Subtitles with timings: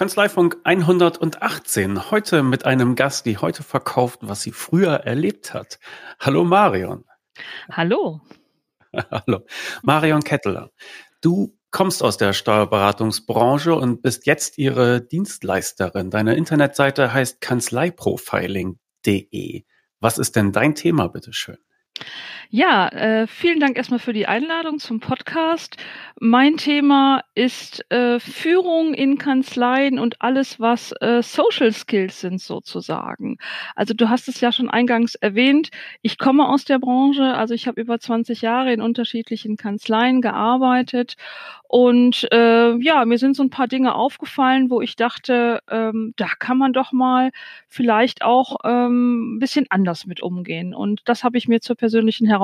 [0.00, 2.10] Kanzleifunk 118.
[2.10, 5.78] Heute mit einem Gast, die heute verkauft, was sie früher erlebt hat.
[6.18, 7.04] Hallo Marion.
[7.70, 8.22] Hallo.
[9.10, 9.44] Hallo.
[9.82, 10.70] Marion Ketteler.
[11.20, 16.10] Du kommst aus der Steuerberatungsbranche und bist jetzt ihre Dienstleisterin.
[16.10, 19.64] Deine Internetseite heißt kanzleiprofiling.de.
[20.00, 21.56] Was ist denn dein Thema, bitteschön?
[22.52, 25.76] Ja, äh, vielen Dank erstmal für die Einladung zum Podcast.
[26.18, 33.38] Mein Thema ist äh, Führung in Kanzleien und alles, was äh, Social Skills sind sozusagen.
[33.76, 35.70] Also du hast es ja schon eingangs erwähnt.
[36.02, 41.14] Ich komme aus der Branche, also ich habe über 20 Jahre in unterschiedlichen Kanzleien gearbeitet
[41.68, 46.26] und äh, ja, mir sind so ein paar Dinge aufgefallen, wo ich dachte, ähm, da
[46.40, 47.30] kann man doch mal
[47.68, 50.74] vielleicht auch ähm, ein bisschen anders mit umgehen.
[50.74, 52.39] Und das habe ich mir zur persönlichen Herausforderung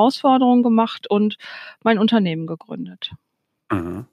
[0.62, 1.36] gemacht und
[1.82, 3.12] mein Unternehmen gegründet.
[3.70, 4.06] Mhm.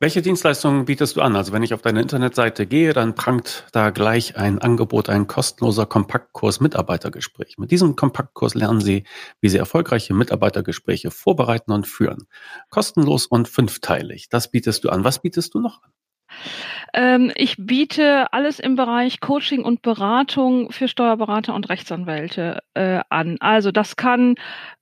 [0.00, 1.36] Welche Dienstleistungen bietest du an?
[1.36, 5.86] Also wenn ich auf deine Internetseite gehe, dann prangt da gleich ein Angebot, ein kostenloser
[5.86, 7.58] Kompaktkurs Mitarbeitergespräch.
[7.58, 9.04] Mit diesem Kompaktkurs lernen Sie,
[9.40, 12.26] wie Sie erfolgreiche Mitarbeitergespräche vorbereiten und führen.
[12.70, 14.28] Kostenlos und fünfteilig.
[14.28, 15.04] Das bietest du an.
[15.04, 15.90] Was bietest du noch an?
[16.94, 23.36] Ähm, ich biete alles im Bereich Coaching und Beratung für Steuerberater und Rechtsanwälte äh, an.
[23.40, 24.36] Also das kann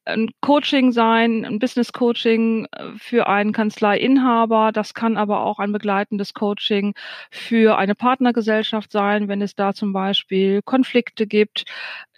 [0.05, 4.73] ein Coaching sein, ein Business Coaching äh, für einen Kanzleiinhaber.
[4.73, 6.95] Das kann aber auch ein begleitendes Coaching
[7.31, 11.65] für eine Partnergesellschaft sein, wenn es da zum Beispiel Konflikte gibt.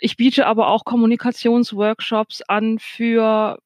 [0.00, 3.58] Ich biete aber auch Kommunikationsworkshops an für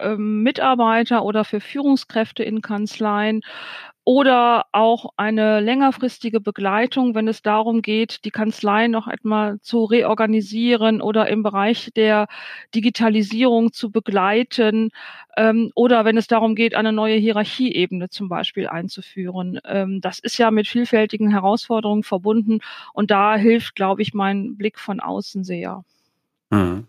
[0.00, 3.40] ähm, Mitarbeiter oder für Führungskräfte in Kanzleien
[4.06, 11.02] oder auch eine längerfristige Begleitung, wenn es darum geht, die Kanzlei noch einmal zu reorganisieren
[11.02, 12.28] oder im Bereich der
[12.72, 14.90] Digitalisierung zu begleiten
[15.36, 19.58] ähm, oder wenn es darum geht, eine neue Hierarchieebene zum Beispiel einzuführen.
[19.64, 22.60] Ähm, das ist ja mit vielfältigen Herausforderungen verbunden
[22.92, 25.84] und da hilft, glaube ich, mein Blick von außen sehr.
[26.50, 26.86] Mhm.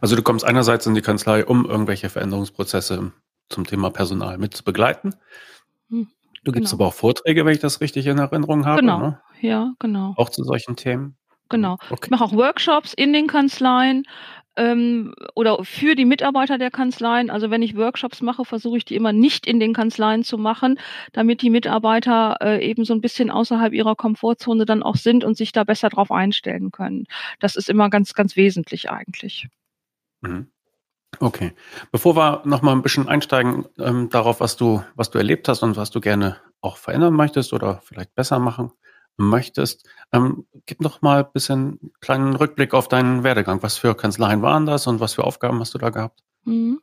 [0.00, 3.12] Also du kommst einerseits in die Kanzlei, um irgendwelche Veränderungsprozesse
[3.50, 5.14] zum Thema Personal mit zu begleiten.
[6.44, 6.82] Du gibst genau.
[6.84, 8.80] aber auch Vorträge, wenn ich das richtig in Erinnerung habe.
[8.80, 9.20] Genau, ne?
[9.40, 10.14] ja, genau.
[10.16, 11.16] Auch zu solchen Themen.
[11.48, 11.78] Genau.
[11.90, 12.04] Okay.
[12.04, 14.04] Ich mache auch Workshops in den Kanzleien
[14.56, 17.30] ähm, oder für die Mitarbeiter der Kanzleien.
[17.30, 20.78] Also wenn ich Workshops mache, versuche ich die immer nicht in den Kanzleien zu machen,
[21.12, 25.36] damit die Mitarbeiter äh, eben so ein bisschen außerhalb ihrer Komfortzone dann auch sind und
[25.36, 27.06] sich da besser drauf einstellen können.
[27.40, 29.48] Das ist immer ganz, ganz wesentlich eigentlich.
[30.20, 30.48] Mhm.
[31.20, 31.52] Okay.
[31.92, 35.62] Bevor wir noch mal ein bisschen einsteigen ähm, darauf, was du, was du erlebt hast
[35.62, 38.72] und was du gerne auch verändern möchtest oder vielleicht besser machen
[39.16, 43.62] möchtest, ähm, gib noch mal ein bisschen kleinen Rückblick auf deinen Werdegang.
[43.62, 46.23] Was für Kanzleien waren das und was für Aufgaben hast du da gehabt?
[46.46, 46.80] Mhm.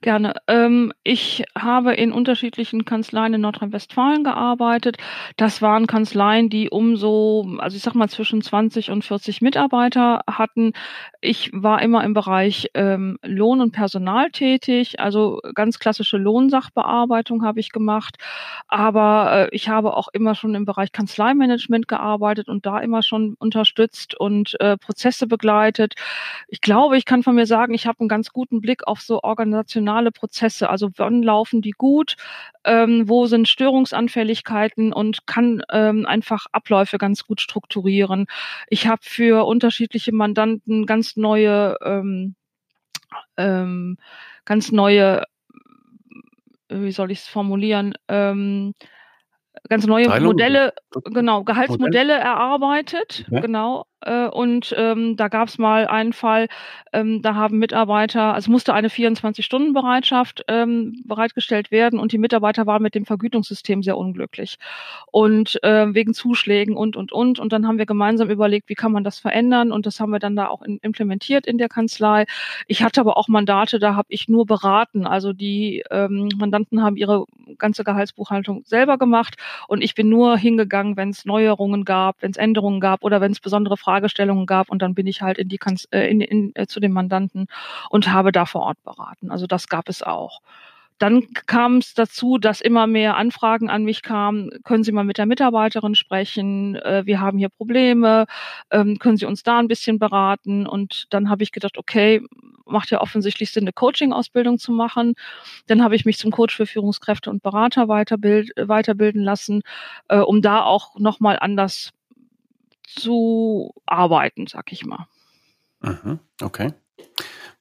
[0.00, 0.34] Gerne.
[0.48, 4.96] Ähm, ich habe in unterschiedlichen Kanzleien in Nordrhein-Westfalen gearbeitet.
[5.36, 10.22] Das waren Kanzleien, die um so, also ich sag mal zwischen 20 und 40 Mitarbeiter
[10.28, 10.72] hatten.
[11.20, 17.60] Ich war immer im Bereich ähm, Lohn und Personal tätig, also ganz klassische Lohnsachbearbeitung habe
[17.60, 18.16] ich gemacht.
[18.66, 23.34] Aber äh, ich habe auch immer schon im Bereich Kanzleimanagement gearbeitet und da immer schon
[23.38, 25.94] unterstützt und äh, Prozesse begleitet.
[26.48, 29.20] Ich glaube, ich kann von mir sagen, ich habe einen ganz guten Blick auf so
[29.22, 30.68] organisationale Prozesse.
[30.70, 32.16] Also wann laufen die gut?
[32.64, 38.26] Ähm, wo sind Störungsanfälligkeiten und kann ähm, einfach Abläufe ganz gut strukturieren.
[38.68, 42.34] Ich habe für unterschiedliche Mandanten ganz neue, ähm,
[43.36, 43.98] ähm,
[44.44, 45.24] ganz neue,
[46.68, 47.94] wie soll ich es formulieren?
[48.08, 48.74] Ähm,
[49.68, 50.32] ganz neue Teilung.
[50.32, 50.72] Modelle,
[51.12, 52.26] genau, Gehaltsmodelle Modell?
[52.26, 53.40] erarbeitet, ja.
[53.40, 56.48] genau, äh, und ähm, da gab es mal einen Fall,
[56.92, 62.82] ähm, da haben Mitarbeiter, also musste eine 24-Stunden-Bereitschaft ähm, bereitgestellt werden und die Mitarbeiter waren
[62.82, 64.58] mit dem Vergütungssystem sehr unglücklich.
[65.10, 67.38] Und äh, wegen Zuschlägen und, und, und.
[67.38, 70.18] Und dann haben wir gemeinsam überlegt, wie kann man das verändern und das haben wir
[70.18, 72.26] dann da auch in, implementiert in der Kanzlei.
[72.66, 75.06] Ich hatte aber auch Mandate, da habe ich nur beraten.
[75.06, 77.24] Also die ähm, Mandanten haben ihre
[77.58, 79.36] ganze Gehaltsbuchhaltung selber gemacht
[79.68, 83.32] und ich bin nur hingegangen, wenn es Neuerungen gab, wenn es Änderungen gab oder wenn
[83.32, 86.52] es besondere Fragestellungen gab und dann bin ich halt in die Kanz äh, in, in,
[86.54, 87.46] äh, zu dem Mandanten
[87.90, 89.30] und habe da vor Ort beraten.
[89.30, 90.40] Also das gab es auch.
[90.98, 94.50] Dann kam es dazu, dass immer mehr Anfragen an mich kamen.
[94.64, 96.76] Können Sie mal mit der Mitarbeiterin sprechen?
[96.76, 98.26] Äh, wir haben hier Probleme.
[98.70, 100.66] Ähm, können Sie uns da ein bisschen beraten?
[100.66, 102.22] Und dann habe ich gedacht, okay,
[102.66, 105.14] macht ja offensichtlich Sinn, eine Coaching-Ausbildung zu machen.
[105.66, 109.62] Dann habe ich mich zum Coach für Führungskräfte und Berater weiterbild, weiterbilden lassen,
[110.08, 111.92] äh, um da auch nochmal anders
[112.86, 115.06] zu arbeiten, sag ich mal.
[115.80, 116.72] Mhm, okay.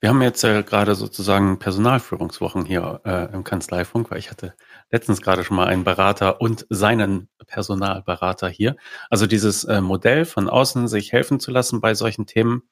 [0.04, 4.54] Wir haben jetzt äh, gerade sozusagen Personalführungswochen hier äh, im Kanzleifunk, weil ich hatte
[4.92, 8.76] letztens gerade schon mal einen Berater und seinen Personalberater hier.
[9.10, 12.64] Also dieses äh, Modell von außen sich helfen zu lassen bei solchen Themen,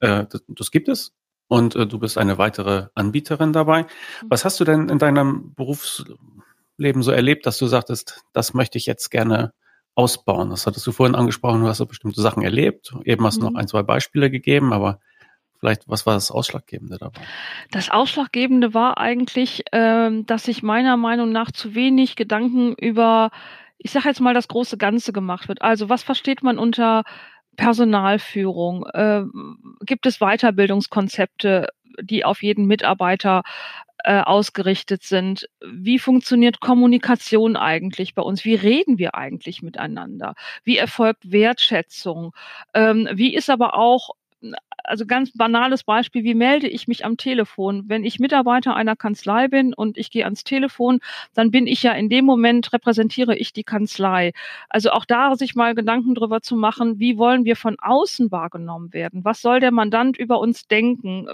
[0.00, 1.14] äh, das, das gibt es.
[1.48, 3.84] Und äh, du bist eine weitere Anbieterin dabei.
[3.84, 3.86] Mhm.
[4.28, 8.84] Was hast du denn in deinem Berufsleben so erlebt, dass du sagtest, das möchte ich
[8.84, 9.54] jetzt gerne
[9.94, 10.50] ausbauen?
[10.50, 12.94] Das hattest du vorhin angesprochen, du hast so bestimmte Sachen erlebt.
[13.04, 13.54] Eben hast du mhm.
[13.54, 15.00] noch ein, zwei Beispiele gegeben, aber
[15.58, 17.20] Vielleicht, was war das Ausschlaggebende dabei?
[17.70, 23.30] Das Ausschlaggebende war eigentlich, ähm, dass sich meiner Meinung nach zu wenig Gedanken über,
[23.78, 25.62] ich sage jetzt mal, das große Ganze gemacht wird.
[25.62, 27.04] Also was versteht man unter
[27.56, 28.86] Personalführung?
[28.86, 29.24] Äh,
[29.80, 31.68] gibt es Weiterbildungskonzepte,
[32.00, 33.42] die auf jeden Mitarbeiter
[34.04, 35.48] äh, ausgerichtet sind?
[35.64, 38.44] Wie funktioniert Kommunikation eigentlich bei uns?
[38.44, 40.34] Wie reden wir eigentlich miteinander?
[40.64, 42.32] Wie erfolgt Wertschätzung?
[42.74, 44.10] Ähm, wie ist aber auch
[44.84, 47.84] also ganz banales Beispiel, wie melde ich mich am Telefon?
[47.86, 51.00] Wenn ich Mitarbeiter einer Kanzlei bin und ich gehe ans Telefon,
[51.34, 54.32] dann bin ich ja in dem Moment, repräsentiere ich die Kanzlei.
[54.68, 58.92] Also auch da sich mal Gedanken drüber zu machen, wie wollen wir von außen wahrgenommen
[58.92, 59.24] werden?
[59.24, 61.26] Was soll der Mandant über uns denken?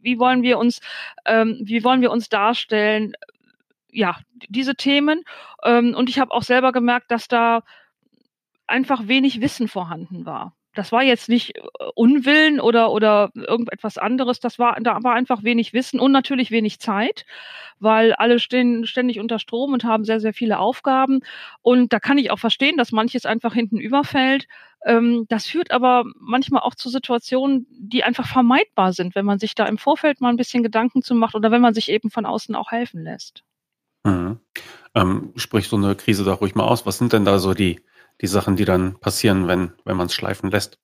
[0.00, 0.80] Wie wollen wir uns,
[1.26, 3.12] ähm, wie wollen wir uns darstellen?
[3.90, 4.18] Ja,
[4.48, 5.22] diese Themen.
[5.64, 7.62] Ähm, und ich habe auch selber gemerkt, dass da
[8.66, 11.60] einfach wenig Wissen vorhanden war das war jetzt nicht äh,
[11.94, 14.40] Unwillen oder, oder irgendetwas anderes.
[14.40, 17.26] Das war, da war einfach wenig Wissen und natürlich wenig Zeit,
[17.78, 21.20] weil alle stehen ständig unter Strom und haben sehr, sehr viele Aufgaben.
[21.60, 24.46] Und da kann ich auch verstehen, dass manches einfach hinten überfällt.
[24.84, 29.54] Ähm, das führt aber manchmal auch zu Situationen, die einfach vermeidbar sind, wenn man sich
[29.54, 32.26] da im Vorfeld mal ein bisschen Gedanken zu macht oder wenn man sich eben von
[32.26, 33.44] außen auch helfen lässt.
[34.04, 34.40] Mhm.
[34.94, 36.86] Ähm, sprich so eine Krise doch ruhig mal aus.
[36.86, 37.80] Was sind denn da so die,
[38.22, 40.78] die Sachen, die dann passieren, wenn, wenn man es schleifen lässt?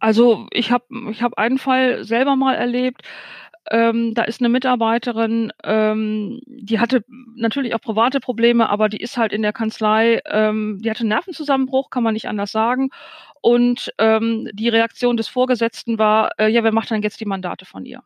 [0.00, 3.02] Also ich habe ich hab einen Fall selber mal erlebt.
[3.70, 7.04] Ähm, da ist eine Mitarbeiterin, ähm, die hatte
[7.36, 11.10] natürlich auch private Probleme, aber die ist halt in der Kanzlei, ähm, die hatte einen
[11.10, 12.90] Nervenzusammenbruch, kann man nicht anders sagen.
[13.40, 17.64] Und ähm, die Reaktion des Vorgesetzten war, äh, ja, wer macht dann jetzt die Mandate
[17.64, 18.02] von ihr?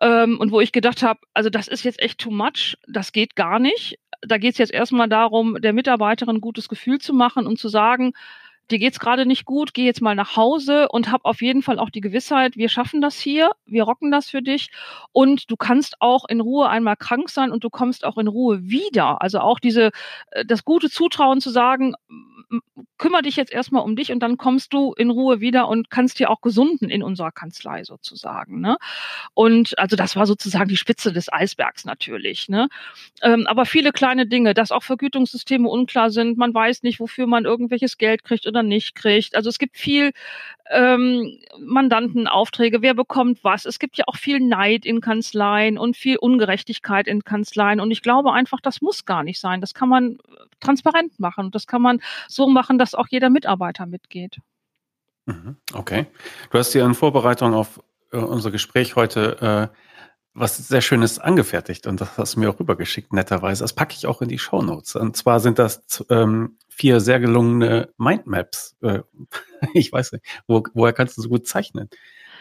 [0.00, 3.34] Ähm, und wo ich gedacht habe, also das ist jetzt echt too much, das geht
[3.34, 3.98] gar nicht.
[4.22, 7.68] Da geht es jetzt erstmal darum, der Mitarbeiterin ein gutes Gefühl zu machen und zu
[7.68, 8.14] sagen,
[8.70, 11.78] dir geht's gerade nicht gut, geh jetzt mal nach Hause und hab auf jeden Fall
[11.78, 14.70] auch die Gewissheit, wir schaffen das hier, wir rocken das für dich
[15.12, 18.62] und du kannst auch in Ruhe einmal krank sein und du kommst auch in Ruhe
[18.62, 19.22] wieder.
[19.22, 19.90] Also auch diese
[20.32, 21.94] äh, das gute Zutrauen zu sagen,
[22.98, 26.18] kümmere dich jetzt erstmal um dich und dann kommst du in Ruhe wieder und kannst
[26.18, 28.60] dir auch gesunden in unserer Kanzlei sozusagen.
[28.60, 28.76] Ne?
[29.34, 32.48] Und also das war sozusagen die Spitze des Eisbergs natürlich.
[32.48, 32.68] Ne?
[33.22, 37.44] Ähm, aber viele kleine Dinge, dass auch Vergütungssysteme unklar sind, man weiß nicht, wofür man
[37.44, 39.34] irgendwelches Geld kriegt oder nicht kriegt.
[39.34, 40.12] Also es gibt viel
[40.70, 43.64] ähm, Mandantenaufträge, wer bekommt was.
[43.64, 47.80] Es gibt ja auch viel Neid in Kanzleien und viel Ungerechtigkeit in Kanzleien.
[47.80, 49.60] Und ich glaube einfach, das muss gar nicht sein.
[49.60, 50.18] Das kann man
[50.60, 51.50] transparent machen.
[51.50, 54.38] Das kann man so machen, dass auch jeder Mitarbeiter mitgeht.
[55.26, 55.56] Mhm.
[55.74, 56.06] Okay.
[56.50, 57.80] Du hast dir in Vorbereitung auf
[58.12, 59.76] äh, unser Gespräch heute äh,
[60.34, 63.64] was sehr Schönes angefertigt und das hast du mir auch rübergeschickt, netterweise.
[63.64, 64.94] Das packe ich auch in die Show Notes.
[64.94, 68.76] Und zwar sind das ähm, vier sehr gelungene Mindmaps.
[68.82, 69.00] Äh,
[69.74, 71.90] ich weiß nicht, wo, woher kannst du so gut zeichnen?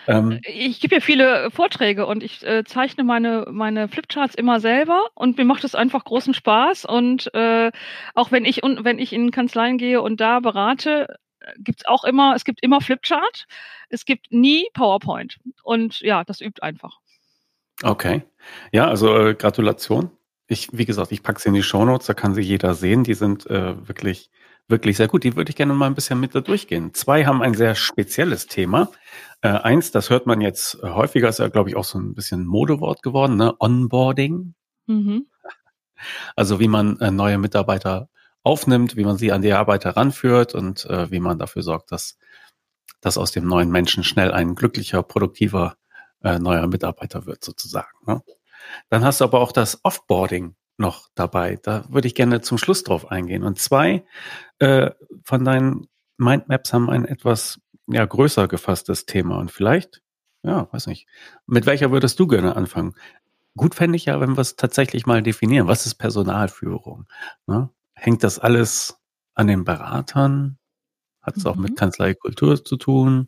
[0.08, 5.08] Ähm, ich gebe ja viele Vorträge und ich äh, zeichne meine, meine Flipcharts immer selber
[5.14, 6.86] und mir macht es einfach großen Spaß.
[6.86, 7.72] Und äh,
[8.16, 11.08] auch wenn ich, und wenn ich in Kanzleien gehe und da berate,
[11.58, 13.46] gibt es auch immer, es gibt immer Flipchart,
[13.90, 15.38] es gibt nie PowerPoint.
[15.64, 17.00] Und ja, das übt einfach.
[17.84, 18.24] Okay.
[18.72, 20.12] Ja, also äh, Gratulation.
[20.48, 23.04] Ich, wie gesagt, ich packe sie in die Shownotes, da kann sie jeder sehen.
[23.04, 24.32] Die sind äh, wirklich,
[24.68, 25.24] wirklich sehr gut.
[25.24, 26.94] Die würde ich gerne mal ein bisschen mit da durchgehen.
[26.94, 28.90] Zwei haben ein sehr spezielles Thema.
[29.42, 32.14] Äh, eins, das hört man jetzt äh, häufiger, ist ja, glaube ich, auch so ein
[32.14, 33.54] bisschen Modewort geworden, ne?
[33.60, 34.54] Onboarding.
[34.88, 35.28] Mhm.
[36.36, 38.10] Also wie man äh, neue Mitarbeiter
[38.44, 42.18] aufnimmt, wie man sie an die Arbeit heranführt und äh, wie man dafür sorgt, dass,
[43.02, 45.76] dass aus dem neuen Menschen schnell ein glücklicher, produktiver
[46.24, 47.98] äh, neuer Mitarbeiter wird sozusagen.
[48.06, 48.22] Ne?
[48.90, 51.60] Dann hast du aber auch das Offboarding noch dabei.
[51.62, 53.44] Da würde ich gerne zum Schluss drauf eingehen.
[53.44, 54.06] Und zwei
[54.60, 54.92] äh,
[55.24, 59.38] von deinen Mindmaps haben ein etwas ja, größer gefasstes Thema.
[59.38, 60.02] Und vielleicht,
[60.44, 61.08] ja, weiß nicht,
[61.46, 62.96] mit welcher würdest du gerne anfangen?
[63.56, 65.68] Gut fände ich ja, wenn wir es tatsächlich mal definieren.
[65.68, 67.08] Was ist Personalführung?
[67.48, 67.70] Ne?
[67.94, 69.00] Hängt das alles
[69.34, 70.60] an den Beratern?
[71.22, 71.50] Hat es mhm.
[71.50, 71.76] auch mit mhm.
[71.76, 73.28] Kanzleikultur zu tun?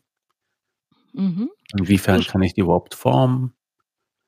[1.12, 1.50] Mhm.
[1.76, 3.54] Inwiefern kann ich die überhaupt formen?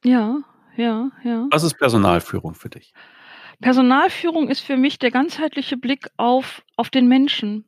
[0.04, 0.42] Ja,
[0.76, 1.46] ja, ja.
[1.50, 2.92] Was ist Personalführung für dich?
[3.60, 7.64] Personalführung ist für mich der ganzheitliche Blick auf, auf den Menschen.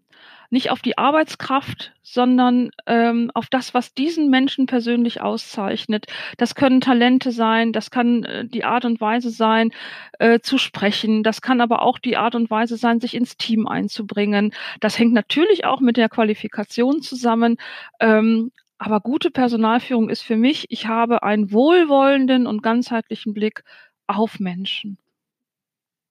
[0.51, 6.07] nicht auf die Arbeitskraft, sondern ähm, auf das, was diesen Menschen persönlich auszeichnet.
[6.39, 9.73] Das können Talente sein, das kann äh, die Art und Weise sein,
[10.21, 13.67] äh, zu sprechen, das kann aber auch die Art und Weise sein, sich ins Team
[13.67, 14.53] einzubringen.
[14.81, 17.57] Das hängt natürlich auch mit der Qualifikation zusammen.
[18.01, 18.53] Ähm,
[18.85, 23.65] aber gute Personalführung ist für mich, ich habe einen wohlwollenden und ganzheitlichen Blick
[24.07, 24.99] auf Menschen.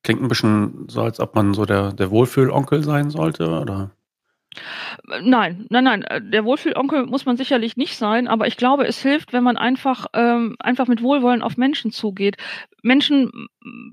[0.04, 3.92] Klingt ein bisschen so, als ob man so der, der Wohlfühlonkel sein sollte, oder?
[5.22, 6.04] Nein, nein, nein.
[6.04, 9.58] Äh, der Wohlfühlonkel muss man sicherlich nicht sein, aber ich glaube, es hilft, wenn man
[9.58, 12.38] einfach, ähm, einfach mit Wohlwollen auf Menschen zugeht.
[12.82, 13.32] Menschen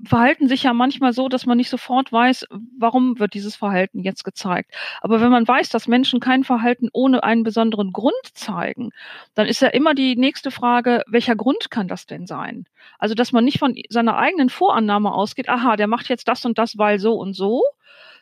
[0.05, 2.45] verhalten sich ja manchmal so, dass man nicht sofort weiß,
[2.77, 4.71] warum wird dieses Verhalten jetzt gezeigt.
[5.01, 8.89] Aber wenn man weiß, dass Menschen kein Verhalten ohne einen besonderen Grund zeigen,
[9.33, 12.65] dann ist ja immer die nächste Frage, welcher Grund kann das denn sein?
[12.99, 16.57] Also, dass man nicht von seiner eigenen Vorannahme ausgeht, aha, der macht jetzt das und
[16.57, 17.63] das, weil so und so,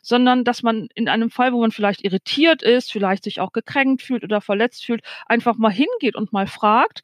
[0.02, 4.02] sondern dass man in einem Fall, wo man vielleicht irritiert ist, vielleicht sich auch gekränkt
[4.02, 7.02] fühlt oder verletzt fühlt, einfach mal hingeht und mal fragt,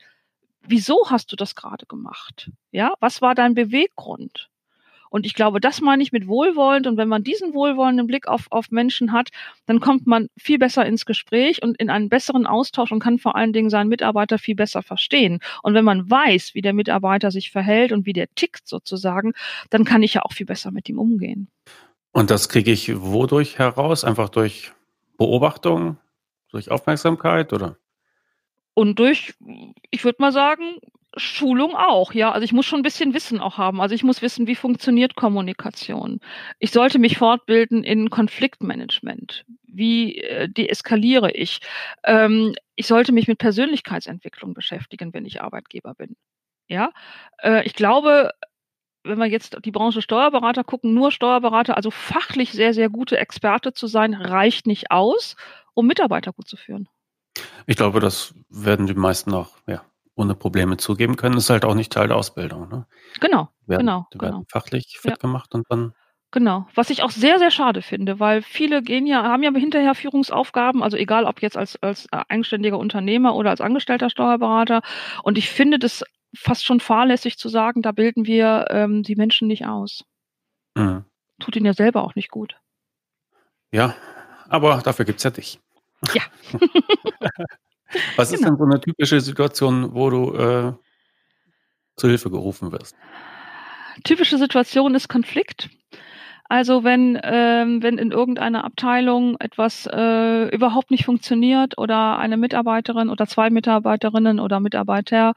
[0.62, 2.52] wieso hast du das gerade gemacht?
[2.72, 4.50] Ja, was war dein Beweggrund?
[5.16, 6.88] Und ich glaube, das meine ich mit wohlwollend.
[6.88, 9.30] Und wenn man diesen wohlwollenden Blick auf, auf Menschen hat,
[9.66, 13.38] dann kommt man viel besser ins Gespräch und in einen besseren Austausch und kann vor
[13.38, 15.40] allen Dingen seinen Mitarbeiter viel besser verstehen.
[15.64, 19.32] Und wenn man weiß, wie der Mitarbeiter sich verhält und wie der tickt sozusagen,
[19.70, 21.48] dann kann ich ja auch viel besser mit ihm umgehen.
[22.16, 24.06] Und das kriege ich wodurch heraus?
[24.06, 24.72] Einfach durch
[25.18, 25.98] Beobachtung,
[26.50, 27.76] durch Aufmerksamkeit oder?
[28.74, 29.34] Und durch,
[29.92, 30.80] ich würde mal sagen,
[31.18, 32.32] Schulung auch, ja.
[32.32, 33.82] Also ich muss schon ein bisschen Wissen auch haben.
[33.82, 36.22] Also ich muss wissen, wie funktioniert Kommunikation.
[36.58, 39.44] Ich sollte mich fortbilden in Konfliktmanagement.
[39.68, 41.60] Wie äh, deeskaliere ich?
[42.06, 46.16] Ähm, ich sollte mich mit Persönlichkeitsentwicklung beschäftigen, wenn ich Arbeitgeber bin.
[46.70, 46.92] Ja,
[47.44, 48.32] äh, ich glaube,
[49.06, 53.74] wenn wir jetzt die Branche Steuerberater gucken, nur Steuerberater, also fachlich sehr, sehr gute Experte
[53.74, 55.36] zu sein, reicht nicht aus,
[55.74, 56.90] um Mitarbeiter gut zu führen.
[57.68, 59.84] Ich glaube, das werden die meisten auch ja,
[60.16, 61.36] ohne Probleme zugeben können.
[61.36, 62.70] Das ist halt auch nicht Teil der Ausbildung.
[62.70, 62.86] Ne?
[63.20, 64.08] Genau, werden, genau.
[64.14, 64.46] Die werden genau.
[64.50, 65.18] fachlich fit ja.
[65.18, 65.94] gemacht und dann
[66.36, 69.96] Genau, was ich auch sehr, sehr schade finde, weil viele gehen ja, haben ja hinterher
[69.96, 74.82] Führungsaufgaben, also egal ob jetzt als, als eigenständiger Unternehmer oder als angestellter Steuerberater.
[75.24, 76.04] Und ich finde das
[76.36, 80.04] fast schon fahrlässig zu sagen, da bilden wir ähm, die Menschen nicht aus.
[80.76, 81.06] Mhm.
[81.40, 82.58] Tut ihnen ja selber auch nicht gut.
[83.72, 83.96] Ja,
[84.50, 85.62] aber dafür gibt es ja dich.
[86.14, 86.24] Ja.
[88.18, 88.40] Was genau.
[88.42, 90.74] ist denn so eine typische Situation, wo du äh,
[91.96, 92.94] zu Hilfe gerufen wirst?
[94.04, 95.70] Typische Situation ist Konflikt.
[96.48, 103.10] Also wenn, ähm, wenn in irgendeiner Abteilung etwas äh, überhaupt nicht funktioniert oder eine Mitarbeiterin
[103.10, 105.34] oder zwei Mitarbeiterinnen oder Mitarbeiter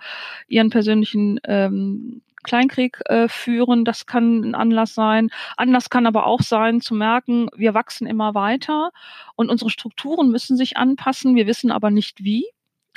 [0.49, 5.31] ihren persönlichen ähm, Kleinkrieg äh, führen, das kann ein Anlass sein.
[5.57, 8.91] Anlass kann aber auch sein, zu merken, wir wachsen immer weiter
[9.35, 12.47] und unsere Strukturen müssen sich anpassen, wir wissen aber nicht wie.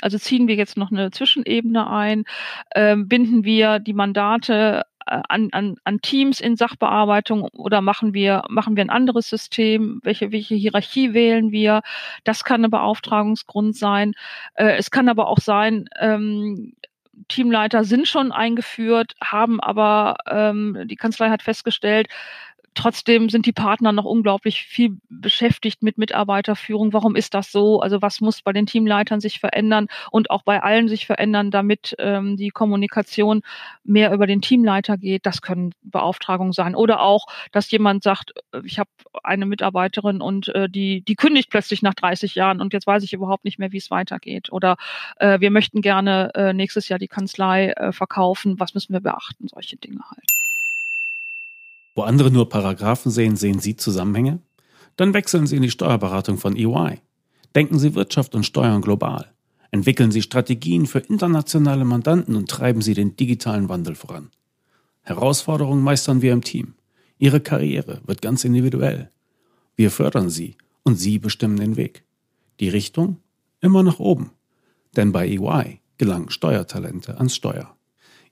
[0.02, 2.24] Also ziehen wir jetzt noch eine Zwischenebene ein,
[2.70, 8.76] äh, binden wir die Mandate an, an, an Teams in Sachbearbeitung oder machen wir, machen
[8.76, 10.00] wir ein anderes System?
[10.02, 11.82] Welche, welche Hierarchie wählen wir?
[12.24, 14.14] Das kann ein Beauftragungsgrund sein.
[14.54, 16.74] Äh, es kann aber auch sein, ähm,
[17.28, 22.08] Teamleiter sind schon eingeführt, haben aber ähm, die Kanzlei hat festgestellt,
[22.74, 26.92] Trotzdem sind die Partner noch unglaublich viel beschäftigt mit Mitarbeiterführung.
[26.92, 27.80] Warum ist das so?
[27.80, 31.94] Also was muss bei den Teamleitern sich verändern und auch bei allen sich verändern, damit
[31.98, 33.42] ähm, die Kommunikation
[33.84, 35.26] mehr über den Teamleiter geht?
[35.26, 36.74] Das können Beauftragungen sein.
[36.74, 38.90] Oder auch, dass jemand sagt, äh, ich habe
[39.22, 43.12] eine Mitarbeiterin und äh, die, die kündigt plötzlich nach 30 Jahren und jetzt weiß ich
[43.12, 44.50] überhaupt nicht mehr, wie es weitergeht.
[44.50, 44.76] Oder
[45.16, 48.58] äh, wir möchten gerne äh, nächstes Jahr die Kanzlei äh, verkaufen.
[48.58, 49.48] Was müssen wir beachten?
[49.48, 50.21] Solche Dinge halt.
[51.94, 54.40] Wo andere nur Paragraphen sehen, sehen Sie Zusammenhänge?
[54.96, 57.00] Dann wechseln Sie in die Steuerberatung von EY.
[57.54, 59.32] Denken Sie Wirtschaft und Steuern global.
[59.70, 64.30] Entwickeln Sie Strategien für internationale Mandanten und treiben Sie den digitalen Wandel voran.
[65.02, 66.74] Herausforderungen meistern wir im Team.
[67.18, 69.10] Ihre Karriere wird ganz individuell.
[69.76, 72.04] Wir fördern Sie und Sie bestimmen den Weg.
[72.60, 73.18] Die Richtung?
[73.60, 74.32] Immer nach oben.
[74.96, 77.76] Denn bei EY gelangen Steuertalente ans Steuer.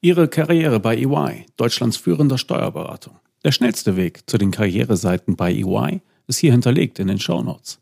[0.01, 3.21] Ihre Karriere bei EY, Deutschlands führender Steuerberatung.
[3.43, 7.81] Der schnellste Weg zu den Karriereseiten bei EY ist hier hinterlegt in den Show Notes.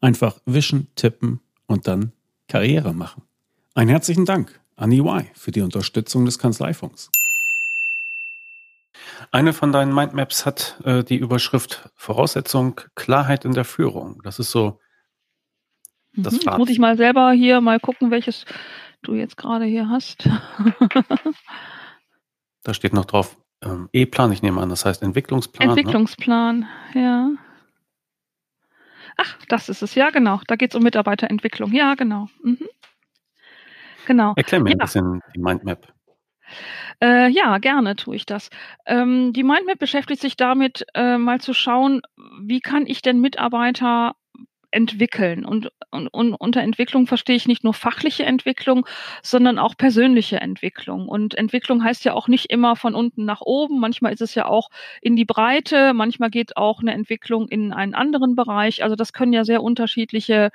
[0.00, 2.12] Einfach wischen, tippen und dann
[2.46, 3.22] Karriere machen.
[3.74, 7.10] Einen herzlichen Dank an EY für die Unterstützung des Kanzleifunks.
[9.32, 14.20] Eine von deinen Mindmaps hat äh, die Überschrift Voraussetzung Klarheit in der Führung.
[14.24, 14.78] Das ist so
[16.14, 18.44] das mhm, Muss ich mal selber hier mal gucken, welches
[19.02, 20.28] du jetzt gerade hier hast.
[22.62, 25.68] da steht noch drauf ähm, E-Plan, ich nehme an, das heißt Entwicklungsplan.
[25.68, 25.74] Ne?
[25.74, 27.02] Entwicklungsplan, ne?
[27.02, 27.30] ja.
[29.16, 30.40] Ach, das ist es, ja, genau.
[30.46, 31.72] Da geht es um Mitarbeiterentwicklung.
[31.72, 32.28] Ja, genau.
[32.42, 32.68] Mhm.
[34.06, 34.32] Genau.
[34.36, 34.76] Erklär mir ja.
[34.76, 35.92] ein bisschen die Mindmap.
[37.02, 38.48] Äh, ja, gerne tue ich das.
[38.86, 42.00] Ähm, die Mindmap beschäftigt sich damit, äh, mal zu schauen,
[42.40, 44.14] wie kann ich denn Mitarbeiter
[44.70, 45.44] entwickeln.
[45.44, 48.86] Und, und, und unter Entwicklung verstehe ich nicht nur fachliche Entwicklung,
[49.22, 51.08] sondern auch persönliche Entwicklung.
[51.08, 53.80] Und Entwicklung heißt ja auch nicht immer von unten nach oben.
[53.80, 54.68] Manchmal ist es ja auch
[55.00, 55.94] in die Breite.
[55.94, 58.82] Manchmal geht auch eine Entwicklung in einen anderen Bereich.
[58.82, 60.50] Also das können ja sehr unterschiedliche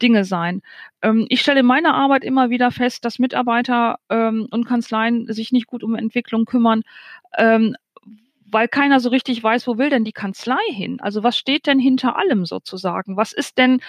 [0.00, 0.62] Dinge sein.
[1.02, 5.52] Ähm, ich stelle in meiner Arbeit immer wieder fest, dass Mitarbeiter ähm, und Kanzleien sich
[5.52, 6.82] nicht gut um Entwicklung kümmern,
[7.38, 7.76] ähm,
[8.56, 10.98] weil keiner so richtig weiß, wo will denn die Kanzlei hin?
[11.02, 13.14] Also was steht denn hinter allem sozusagen?
[13.18, 13.80] Was ist denn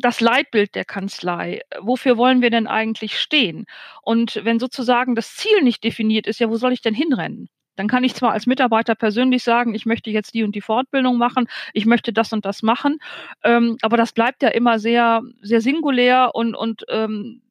[0.00, 1.60] das Leitbild der Kanzlei?
[1.78, 3.66] Wofür wollen wir denn eigentlich stehen?
[4.00, 7.50] Und wenn sozusagen das Ziel nicht definiert ist, ja, wo soll ich denn hinrennen?
[7.76, 11.18] Dann kann ich zwar als Mitarbeiter persönlich sagen, ich möchte jetzt die und die Fortbildung
[11.18, 12.96] machen, ich möchte das und das machen,
[13.44, 17.42] ähm, aber das bleibt ja immer sehr, sehr singulär und, und ähm,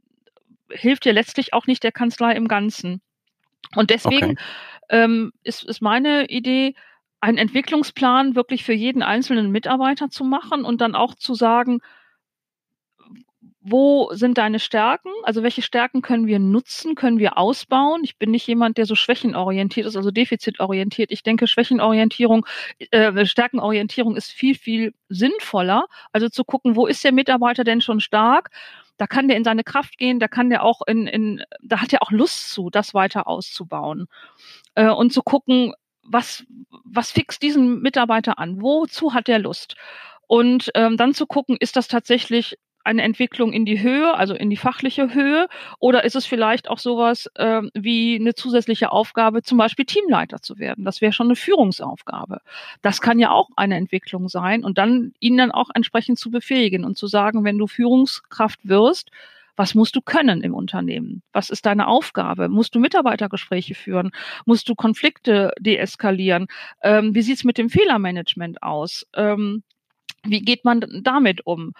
[0.72, 3.00] hilft ja letztlich auch nicht der Kanzlei im Ganzen.
[3.75, 4.38] Und deswegen okay
[4.91, 6.75] ähm, ist, ist meine Idee,
[7.22, 11.80] einen Entwicklungsplan wirklich für jeden einzelnen Mitarbeiter zu machen und dann auch zu sagen,
[13.63, 15.12] wo sind deine Stärken?
[15.24, 18.01] Also welche Stärken können wir nutzen, können wir ausbauen?
[18.03, 21.12] Ich bin nicht jemand, der so schwächenorientiert ist, also defizitorientiert.
[21.12, 22.46] Ich denke, Schwächenorientierung,
[22.89, 25.86] äh, Stärkenorientierung ist viel, viel sinnvoller.
[26.12, 28.50] Also zu gucken, wo ist der Mitarbeiter denn schon stark?
[29.01, 31.91] Da kann der in seine Kraft gehen, da kann der auch in, in da hat
[31.91, 34.05] er auch Lust zu, das weiter auszubauen
[34.75, 36.46] äh, und zu gucken, was,
[36.84, 38.62] was fixt diesen Mitarbeiter an?
[38.62, 39.75] Wozu hat er Lust?
[40.27, 44.50] Und ähm, dann zu gucken, ist das tatsächlich eine Entwicklung in die Höhe, also in
[44.50, 45.48] die fachliche Höhe,
[45.80, 50.60] oder ist es vielleicht auch sowas äh, wie eine zusätzliche Aufgabe, zum Beispiel Teamleiter zu
[50.60, 50.86] werden?
[50.86, 52.42] Das wäre schon eine Führungsaufgabe.
[52.82, 56.86] Das kann ja auch eine Entwicklung sein und dann ihn dann auch entsprechend zu befähigen
[56.86, 59.12] und zu sagen, wenn du Führungskraft wirst,
[59.56, 61.22] was musst du können im Unternehmen?
[61.34, 62.50] Was ist deine Aufgabe?
[62.50, 64.12] Musst du Mitarbeitergespräche führen?
[64.46, 66.48] Musst du Konflikte deeskalieren?
[66.82, 69.05] Ähm, wie sieht's mit dem Fehlermanagement aus?
[69.14, 69.64] Ähm,
[70.24, 71.74] wie geht man damit um?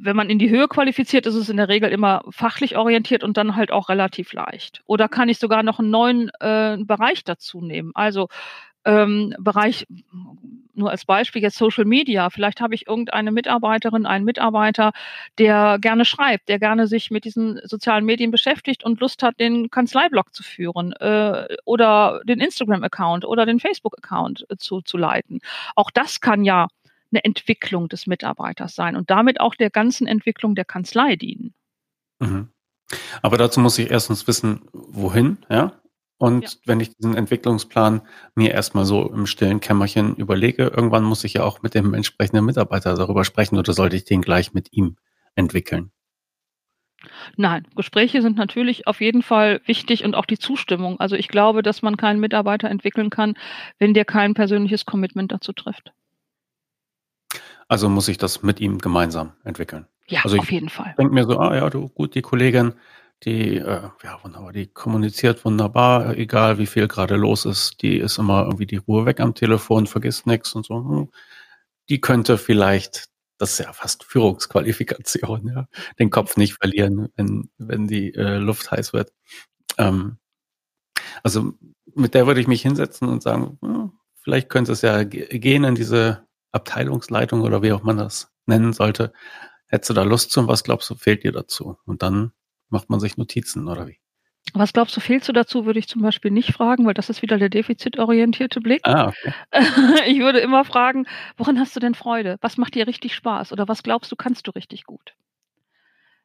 [0.00, 3.36] Wenn man in die Höhe qualifiziert, ist es in der Regel immer fachlich orientiert und
[3.36, 4.82] dann halt auch relativ leicht.
[4.86, 7.92] Oder kann ich sogar noch einen neuen äh, Bereich dazu nehmen?
[7.94, 8.28] Also
[8.84, 9.86] ähm, Bereich,
[10.74, 12.28] nur als Beispiel jetzt Social Media.
[12.30, 14.92] Vielleicht habe ich irgendeine Mitarbeiterin, einen Mitarbeiter,
[15.38, 19.70] der gerne schreibt, der gerne sich mit diesen sozialen Medien beschäftigt und Lust hat, den
[19.70, 25.40] Kanzleiblog zu führen äh, oder den Instagram-Account oder den Facebook-Account äh, zu, zu leiten.
[25.76, 26.68] Auch das kann ja
[27.14, 31.54] eine Entwicklung des Mitarbeiters sein und damit auch der ganzen Entwicklung der Kanzlei dienen.
[32.18, 32.48] Mhm.
[33.22, 35.80] Aber dazu muss ich erstens wissen, wohin, ja?
[36.16, 36.50] Und ja.
[36.66, 38.02] wenn ich diesen Entwicklungsplan
[38.34, 42.44] mir erstmal so im stillen Kämmerchen überlege, irgendwann muss ich ja auch mit dem entsprechenden
[42.44, 44.96] Mitarbeiter darüber sprechen oder sollte ich den gleich mit ihm
[45.34, 45.90] entwickeln?
[47.36, 51.00] Nein, Gespräche sind natürlich auf jeden Fall wichtig und auch die Zustimmung.
[51.00, 53.34] Also ich glaube, dass man keinen Mitarbeiter entwickeln kann,
[53.78, 55.92] wenn der kein persönliches Commitment dazu trifft.
[57.68, 59.86] Also muss ich das mit ihm gemeinsam entwickeln.
[60.06, 60.90] Ja, also auf jeden Fall.
[60.90, 62.74] Ich denke mir so, ah ja, du, gut, die Kollegin,
[63.24, 68.18] die, äh, ja, wunderbar, die kommuniziert wunderbar, egal wie viel gerade los ist, die ist
[68.18, 70.76] immer irgendwie die Ruhe weg am Telefon, vergisst nichts und so.
[70.76, 71.08] Hm.
[71.88, 77.86] Die könnte vielleicht, das ist ja fast Führungsqualifikation, ja, den Kopf nicht verlieren, wenn, wenn
[77.86, 79.12] die äh, Luft heiß wird.
[79.78, 80.18] Ähm,
[81.22, 81.54] also
[81.94, 85.74] mit der würde ich mich hinsetzen und sagen, hm, vielleicht könnte es ja gehen in
[85.74, 89.12] diese Abteilungsleitung oder wie auch man das nennen sollte.
[89.66, 91.76] Hättest du da Lust zu und was glaubst du, fehlt dir dazu?
[91.84, 92.32] Und dann
[92.68, 93.98] macht man sich Notizen oder wie?
[94.52, 97.22] Was glaubst du, fehlst du dazu, würde ich zum Beispiel nicht fragen, weil das ist
[97.22, 98.82] wieder der defizitorientierte Blick.
[98.84, 99.32] Ah, okay.
[100.06, 102.36] Ich würde immer fragen, worin hast du denn Freude?
[102.40, 103.52] Was macht dir richtig Spaß?
[103.52, 105.14] Oder was glaubst du, kannst du richtig gut?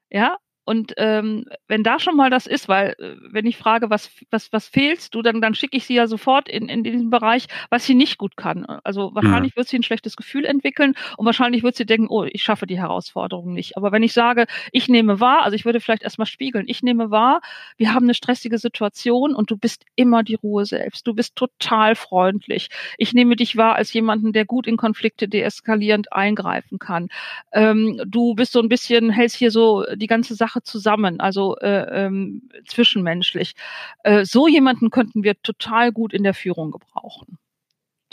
[0.09, 0.37] Ja,
[0.69, 4.53] und ähm, wenn da schon mal das ist, weil äh, wenn ich frage, was, was,
[4.53, 7.88] was fehlst du, dann, dann schicke ich sie ja sofort in, in diesen Bereich, was
[7.88, 8.65] sie nicht gut kann.
[8.84, 9.58] Also wahrscheinlich mhm.
[9.58, 12.77] wird sie ein schlechtes Gefühl entwickeln und wahrscheinlich wird sie denken, oh, ich schaffe die
[12.77, 13.77] Herausforderung nicht.
[13.77, 17.10] Aber wenn ich sage, ich nehme wahr, also ich würde vielleicht erstmal spiegeln, ich nehme
[17.10, 17.41] wahr,
[17.77, 21.08] wir haben eine stressige Situation und du bist immer die Ruhe selbst.
[21.08, 22.69] Du bist total freundlich.
[22.99, 27.10] Ich nehme dich wahr als jemanden, der gut in Konflikte deeskalierend eingreifen kann.
[27.53, 31.58] Ähm, du bist so ein bisschen, hältst hier so die ganze Sache Sache zusammen, also
[31.58, 33.56] äh, ähm, zwischenmenschlich.
[34.04, 37.38] Äh, so jemanden könnten wir total gut in der Führung gebrauchen.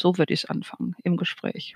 [0.01, 1.75] So würde ich es anfangen im Gespräch.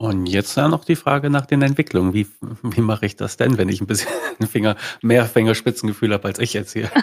[0.00, 2.14] Und jetzt ja noch die Frage nach den Entwicklungen.
[2.14, 2.28] Wie,
[2.62, 4.10] wie mache ich das denn, wenn ich ein bisschen
[4.48, 6.90] Finger, mehr Fingerspitzengefühl habe als ich jetzt hier?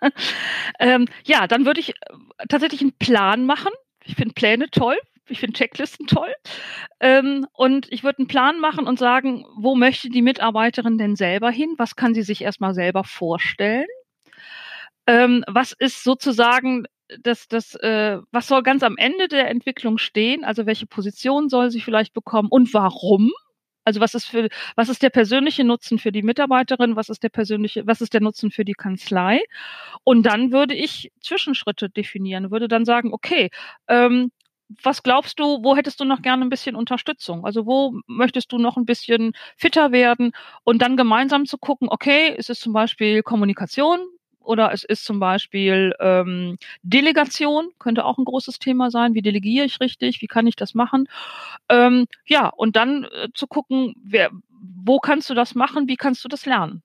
[0.78, 1.92] ähm, ja, dann würde ich äh,
[2.48, 3.72] tatsächlich einen Plan machen.
[4.04, 4.96] Ich finde Pläne toll
[5.28, 6.32] Ich finde Checklisten toll.
[7.00, 11.50] Ähm, und ich würde einen Plan machen und sagen, wo möchte die Mitarbeiterin denn selber
[11.50, 11.74] hin?
[11.78, 13.86] Was kann sie sich erstmal selber vorstellen?
[15.06, 16.84] Ähm, was ist sozusagen
[17.22, 20.44] das, das, äh, was soll ganz am Ende der Entwicklung stehen?
[20.44, 23.32] Also welche Position soll sie vielleicht bekommen und warum?
[23.84, 26.94] Also was ist für, was ist der persönliche Nutzen für die Mitarbeiterin?
[26.94, 29.40] Was ist der persönliche, was ist der Nutzen für die Kanzlei?
[30.04, 33.48] Und dann würde ich Zwischenschritte definieren, würde dann sagen, okay,
[33.88, 34.30] ähm,
[34.82, 37.44] was glaubst du, wo hättest du noch gerne ein bisschen Unterstützung?
[37.44, 40.32] Also wo möchtest du noch ein bisschen fitter werden?
[40.64, 44.00] Und dann gemeinsam zu gucken, okay, ist es zum Beispiel Kommunikation?
[44.48, 49.12] oder es ist zum Beispiel ähm, Delegation, könnte auch ein großes Thema sein.
[49.12, 50.22] Wie delegiere ich richtig?
[50.22, 51.06] Wie kann ich das machen?
[51.68, 55.86] Ähm, ja, und dann äh, zu gucken, wer, wo kannst du das machen?
[55.86, 56.82] Wie kannst du das lernen?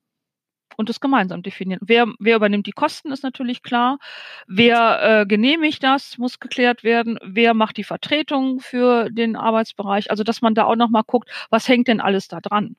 [0.77, 1.79] Und das gemeinsam definieren.
[1.83, 3.99] Wer, wer übernimmt die Kosten, ist natürlich klar.
[4.47, 7.19] Wer äh, genehmigt das, muss geklärt werden.
[7.23, 10.09] Wer macht die Vertretung für den Arbeitsbereich?
[10.11, 12.75] Also, dass man da auch nochmal guckt, was hängt denn alles da dran?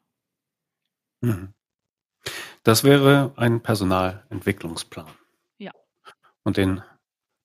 [1.21, 1.55] Mhm.
[2.63, 5.07] Das wäre ein Personalentwicklungsplan.
[5.59, 5.73] Ja.
[6.43, 6.83] Und den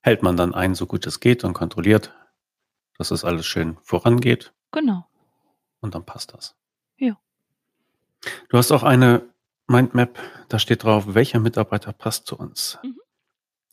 [0.02, 2.14] hält man dann ein, so gut es geht und kontrolliert,
[2.98, 4.54] dass es alles schön vorangeht.
[4.72, 5.06] Genau.
[5.82, 6.56] Und dann passt das.
[6.98, 7.18] Ja.
[8.50, 9.22] Du hast auch eine
[9.70, 10.18] Mindmap,
[10.50, 12.80] da steht drauf, welcher Mitarbeiter passt zu uns.
[12.82, 13.00] Mhm.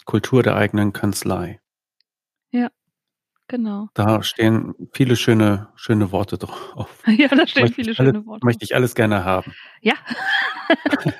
[0.04, 1.60] Kultur der eigenen Kanzlei.
[2.50, 2.70] Ja,
[3.48, 3.88] genau.
[3.94, 7.02] Da stehen viele schöne, schöne Worte drauf.
[7.06, 8.44] Ja, da stehen viele schöne alles, Worte.
[8.44, 9.52] Möchte ich alles gerne haben.
[9.80, 9.94] Ja.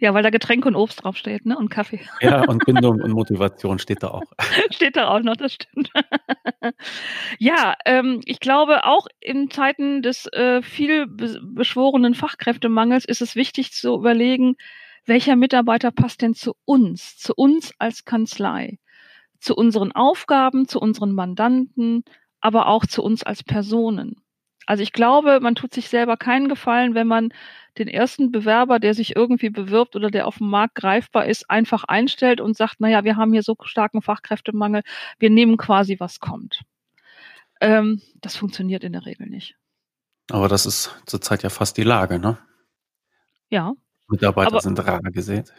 [0.00, 1.56] ja, weil da Getränk und Obst draufsteht, ne?
[1.56, 2.00] Und Kaffee.
[2.20, 4.22] ja, und Bindung und Motivation steht da auch.
[4.70, 5.90] steht da auch noch, das stimmt.
[7.38, 13.72] ja, ähm, ich glaube, auch in Zeiten des äh, viel beschworenen Fachkräftemangels ist es wichtig
[13.72, 14.56] zu überlegen,
[15.08, 18.78] welcher Mitarbeiter passt denn zu uns, zu uns als Kanzlei,
[19.40, 22.04] zu unseren Aufgaben, zu unseren Mandanten,
[22.40, 24.16] aber auch zu uns als Personen.
[24.66, 27.30] Also ich glaube, man tut sich selber keinen Gefallen, wenn man
[27.78, 31.84] den ersten Bewerber, der sich irgendwie bewirbt oder der auf dem Markt greifbar ist, einfach
[31.84, 34.82] einstellt und sagt, naja, wir haben hier so starken Fachkräftemangel,
[35.18, 36.64] wir nehmen quasi, was kommt.
[37.62, 39.56] Ähm, das funktioniert in der Regel nicht.
[40.30, 42.36] Aber das ist zurzeit ja fast die Lage, ne?
[43.48, 43.72] Ja.
[44.08, 45.52] Mitarbeiter aber, sind rar gesät.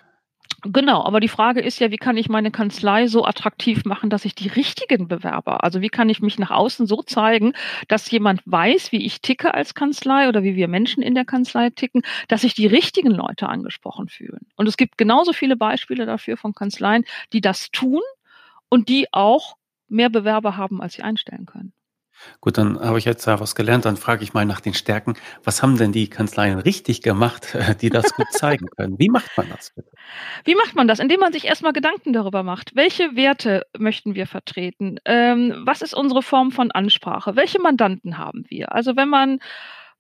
[0.63, 4.25] Genau, aber die Frage ist ja, wie kann ich meine Kanzlei so attraktiv machen, dass
[4.25, 7.53] ich die richtigen Bewerber, also wie kann ich mich nach außen so zeigen,
[7.87, 11.69] dass jemand weiß, wie ich ticke als Kanzlei oder wie wir Menschen in der Kanzlei
[11.69, 14.47] ticken, dass sich die richtigen Leute angesprochen fühlen.
[14.55, 18.01] Und es gibt genauso viele Beispiele dafür von Kanzleien, die das tun
[18.69, 19.55] und die auch
[19.87, 21.73] mehr Bewerber haben, als sie einstellen können.
[22.41, 23.85] Gut, dann habe ich jetzt da was gelernt.
[23.85, 25.15] Dann frage ich mal nach den Stärken.
[25.43, 28.97] Was haben denn die Kanzleien richtig gemacht, die das gut zeigen können?
[28.99, 29.89] Wie macht man das bitte?
[30.43, 30.99] Wie macht man das?
[30.99, 32.75] Indem man sich erstmal Gedanken darüber macht.
[32.75, 34.99] Welche Werte möchten wir vertreten?
[35.05, 37.35] Ähm, was ist unsere Form von Ansprache?
[37.35, 38.73] Welche Mandanten haben wir?
[38.73, 39.39] Also wenn man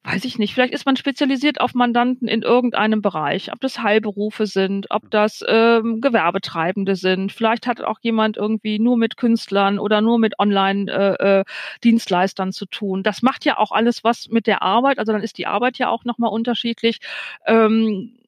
[0.03, 4.45] weiß ich nicht, vielleicht ist man spezialisiert auf Mandanten in irgendeinem Bereich, ob das Heilberufe
[4.45, 7.33] sind, ob das ähm, Gewerbetreibende sind.
[7.33, 12.65] Vielleicht hat auch jemand irgendwie nur mit Künstlern oder nur mit Online-Dienstleistern äh, äh, zu
[12.65, 13.03] tun.
[13.03, 15.89] Das macht ja auch alles was mit der Arbeit, also dann ist die Arbeit ja
[15.89, 16.99] auch nochmal unterschiedlich.
[17.45, 18.18] Ähm,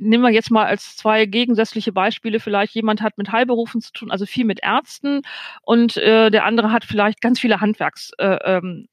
[0.00, 2.40] nehmen wir jetzt mal als zwei gegensätzliche Beispiele.
[2.40, 5.22] Vielleicht jemand hat mit Heilberufen zu tun, also viel mit Ärzten,
[5.62, 8.88] und äh, der andere hat vielleicht ganz viele Handwerks, äh, ähm,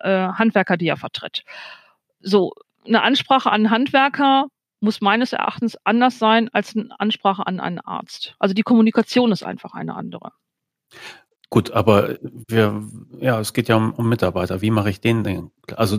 [0.00, 1.44] äh, Handwerker, die er vertritt.
[2.20, 2.52] So,
[2.86, 4.46] eine Ansprache an einen Handwerker
[4.80, 8.34] muss meines Erachtens anders sein als eine Ansprache an einen Arzt.
[8.38, 10.32] Also die Kommunikation ist einfach eine andere.
[11.50, 12.16] Gut, aber
[12.48, 12.82] wir,
[13.20, 14.60] ja, es geht ja um, um Mitarbeiter.
[14.60, 15.50] Wie mache ich den denn?
[15.76, 15.98] Also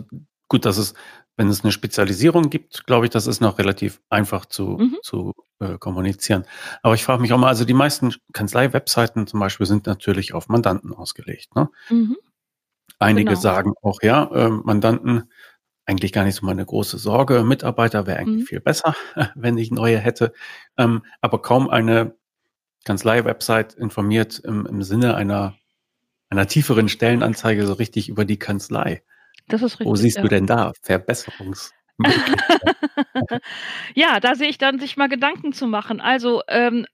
[0.53, 0.93] gut, dass es
[1.35, 4.97] wenn es eine Spezialisierung gibt, glaube ich, das ist noch relativ einfach zu, mhm.
[5.01, 6.45] zu äh, kommunizieren.
[6.83, 10.47] Aber ich frage mich auch mal, also die meisten Kanzlei-Webseiten zum Beispiel sind natürlich auf
[10.47, 11.55] Mandanten ausgelegt.
[11.55, 11.69] Ne?
[11.89, 12.17] Mhm.
[12.99, 13.39] Einige genau.
[13.39, 15.31] sagen auch, ja, äh, Mandanten
[15.85, 17.43] eigentlich gar nicht so meine große Sorge.
[17.43, 18.47] Mitarbeiter wäre eigentlich mhm.
[18.47, 18.95] viel besser,
[19.35, 20.33] wenn ich neue hätte.
[20.77, 22.15] Ähm, aber kaum eine
[22.85, 25.55] Kanzlei-Website informiert im, im Sinne einer,
[26.29, 29.01] einer tieferen Stellenanzeige so richtig über die Kanzlei.
[29.47, 29.88] Das ist richtig.
[29.88, 30.23] Wo siehst ja.
[30.23, 31.71] du denn da Verbesserungs?
[33.95, 36.01] ja, da sehe ich dann, sich mal Gedanken zu machen.
[36.01, 36.86] Also, ähm,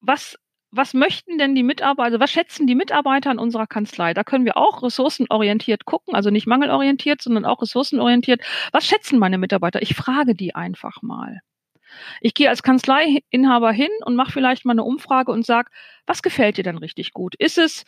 [0.00, 0.38] was,
[0.70, 4.12] was möchten denn die Mitarbeiter, also was schätzen die Mitarbeiter an unserer Kanzlei?
[4.12, 8.42] Da können wir auch ressourcenorientiert gucken, also nicht mangelorientiert, sondern auch ressourcenorientiert.
[8.72, 9.82] Was schätzen meine Mitarbeiter?
[9.82, 11.40] Ich frage die einfach mal.
[12.20, 15.70] Ich gehe als Kanzleiinhaber hin und mache vielleicht mal eine Umfrage und sage,
[16.06, 17.34] was gefällt dir denn richtig gut?
[17.36, 17.84] Ist es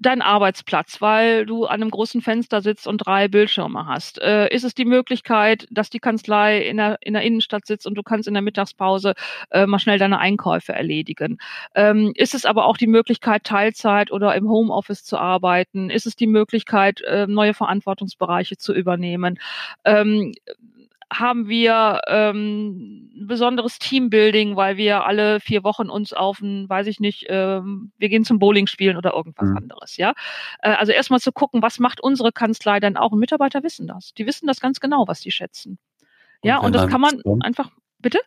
[0.00, 4.20] dein Arbeitsplatz, weil du an einem großen Fenster sitzt und drei Bildschirme hast?
[4.20, 7.94] Äh, ist es die Möglichkeit, dass die Kanzlei in der, in der Innenstadt sitzt und
[7.94, 9.14] du kannst in der Mittagspause
[9.50, 11.38] äh, mal schnell deine Einkäufe erledigen?
[11.74, 15.90] Ähm, ist es aber auch die Möglichkeit, Teilzeit oder im Homeoffice zu arbeiten?
[15.90, 19.38] Ist es die Möglichkeit, äh, neue Verantwortungsbereiche zu übernehmen?
[19.84, 20.32] Ähm,
[21.12, 27.00] haben wir ähm, besonderes Teambuilding, weil wir alle vier Wochen uns auf ein, weiß ich
[27.00, 29.56] nicht, ähm, wir gehen zum Bowling spielen oder irgendwas mhm.
[29.56, 30.14] anderes, ja.
[30.60, 33.12] Äh, also erstmal zu gucken, was macht unsere Kanzlei denn auch?
[33.12, 34.14] Und Mitarbeiter wissen das.
[34.14, 35.78] Die wissen das ganz genau, was die schätzen.
[36.42, 37.44] Ja, und, und das kann man kommt?
[37.44, 38.20] einfach, bitte?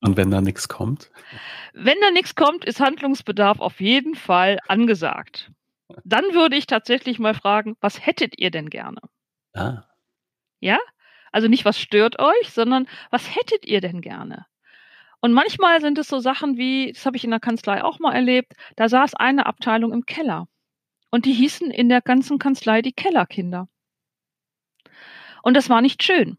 [0.00, 1.10] Und wenn da nichts kommt?
[1.72, 5.50] Wenn da nichts kommt, ist Handlungsbedarf auf jeden Fall angesagt.
[6.04, 9.00] Dann würde ich tatsächlich mal fragen, was hättet ihr denn gerne?
[9.54, 9.84] Ah.
[10.60, 10.78] Ja?
[11.34, 14.46] Also nicht, was stört euch, sondern was hättet ihr denn gerne?
[15.20, 18.14] Und manchmal sind es so Sachen wie, das habe ich in der Kanzlei auch mal
[18.14, 20.46] erlebt, da saß eine Abteilung im Keller.
[21.10, 23.66] Und die hießen in der ganzen Kanzlei die Kellerkinder.
[25.42, 26.38] Und das war nicht schön.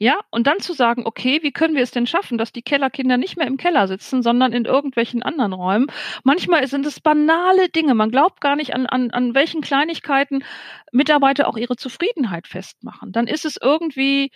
[0.00, 3.16] Ja, und dann zu sagen, okay, wie können wir es denn schaffen, dass die Kellerkinder
[3.16, 5.88] nicht mehr im Keller sitzen, sondern in irgendwelchen anderen Räumen?
[6.22, 7.94] Manchmal sind es banale Dinge.
[7.94, 10.44] Man glaubt gar nicht, an, an, an welchen Kleinigkeiten
[10.92, 13.10] Mitarbeiter auch ihre Zufriedenheit festmachen.
[13.10, 14.30] Dann ist es irgendwie,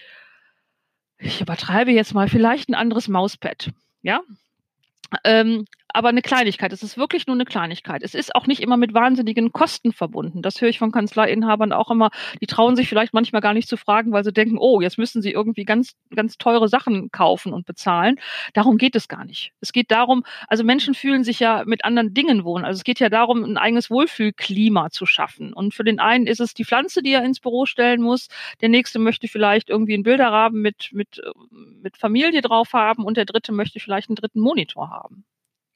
[1.18, 3.70] ich übertreibe jetzt mal, vielleicht ein anderes Mauspad.
[4.02, 4.20] Ja,
[5.24, 6.72] ähm, aber eine Kleinigkeit.
[6.72, 8.02] Es ist wirklich nur eine Kleinigkeit.
[8.02, 10.42] Es ist auch nicht immer mit wahnsinnigen Kosten verbunden.
[10.42, 12.10] Das höre ich von Kanzleiinhabern auch immer.
[12.40, 15.22] Die trauen sich vielleicht manchmal gar nicht zu fragen, weil sie denken, oh, jetzt müssen
[15.22, 18.16] sie irgendwie ganz, ganz teure Sachen kaufen und bezahlen.
[18.54, 19.52] Darum geht es gar nicht.
[19.60, 22.64] Es geht darum, also Menschen fühlen sich ja mit anderen Dingen wohnen.
[22.64, 25.52] Also es geht ja darum, ein eigenes Wohlfühlklima zu schaffen.
[25.52, 28.28] Und für den einen ist es die Pflanze, die er ins Büro stellen muss.
[28.60, 31.20] Der nächste möchte vielleicht irgendwie einen Bilderrahmen mit, mit,
[31.82, 35.24] mit Familie drauf haben und der dritte möchte vielleicht einen dritten Monitor haben.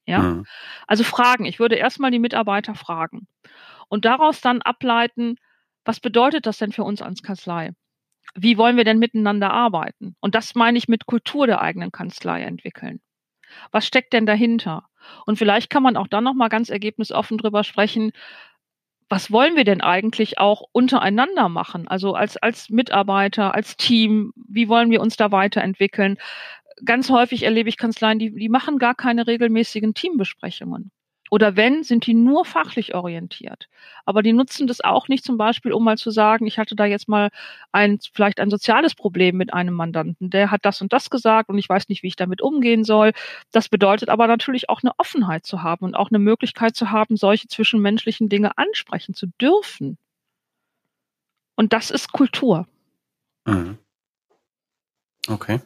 [0.07, 0.21] Ja.
[0.21, 0.47] Mhm.
[0.87, 1.45] Also fragen.
[1.45, 3.27] Ich würde erstmal die Mitarbeiter fragen
[3.89, 5.37] und daraus dann ableiten,
[5.85, 7.73] was bedeutet das denn für uns als Kanzlei?
[8.35, 10.17] Wie wollen wir denn miteinander arbeiten?
[10.21, 13.01] Und das meine ich mit Kultur der eigenen Kanzlei entwickeln.
[13.73, 14.89] Was steckt denn dahinter?
[15.27, 18.13] Und vielleicht kann man auch dann noch mal ganz ergebnisoffen drüber sprechen,
[19.09, 21.87] was wollen wir denn eigentlich auch untereinander machen?
[21.87, 26.19] Also als, als Mitarbeiter, als Team, wie wollen wir uns da weiterentwickeln?
[26.85, 30.91] Ganz häufig erlebe ich Kanzleien, die, die machen gar keine regelmäßigen Teambesprechungen.
[31.31, 33.69] Oder wenn, sind die nur fachlich orientiert.
[34.05, 36.85] Aber die nutzen das auch nicht zum Beispiel, um mal zu sagen, ich hatte da
[36.85, 37.31] jetzt mal
[37.73, 40.31] ein, vielleicht ein soziales Problem mit einem Mandanten.
[40.31, 43.13] Der hat das und das gesagt und ich weiß nicht, wie ich damit umgehen soll.
[43.51, 47.17] Das bedeutet aber natürlich auch eine Offenheit zu haben und auch eine Möglichkeit zu haben,
[47.17, 49.99] solche zwischenmenschlichen Dinge ansprechen zu dürfen.
[51.57, 52.69] Und das ist Kultur.
[53.47, 53.79] Mhm.
[55.29, 55.61] Okay.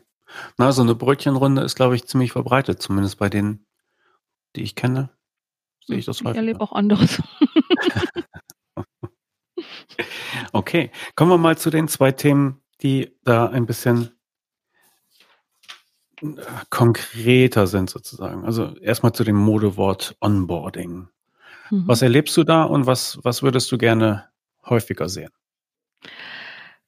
[0.56, 3.66] Na, so eine Brötchenrunde ist, glaube ich, ziemlich verbreitet, zumindest bei denen,
[4.56, 5.10] die ich kenne.
[5.86, 6.32] Sehe ich das häufig.
[6.32, 7.22] Ich erlebe auch anderes.
[10.52, 14.12] okay, kommen wir mal zu den zwei Themen, die da ein bisschen
[16.22, 16.26] äh,
[16.70, 18.44] konkreter sind sozusagen.
[18.44, 21.08] Also erstmal zu dem Modewort Onboarding.
[21.70, 21.88] Mhm.
[21.88, 24.28] Was erlebst du da und was, was würdest du gerne
[24.64, 25.30] häufiger sehen?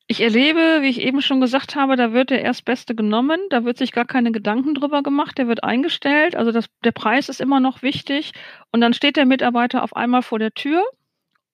[0.07, 3.79] Ich erlebe, wie ich eben schon gesagt habe, da wird der Erstbeste genommen, da wird
[3.79, 7.61] sich gar keine Gedanken drüber gemacht, der wird eingestellt, also das, der Preis ist immer
[7.61, 8.33] noch wichtig
[8.73, 10.83] und dann steht der Mitarbeiter auf einmal vor der Tür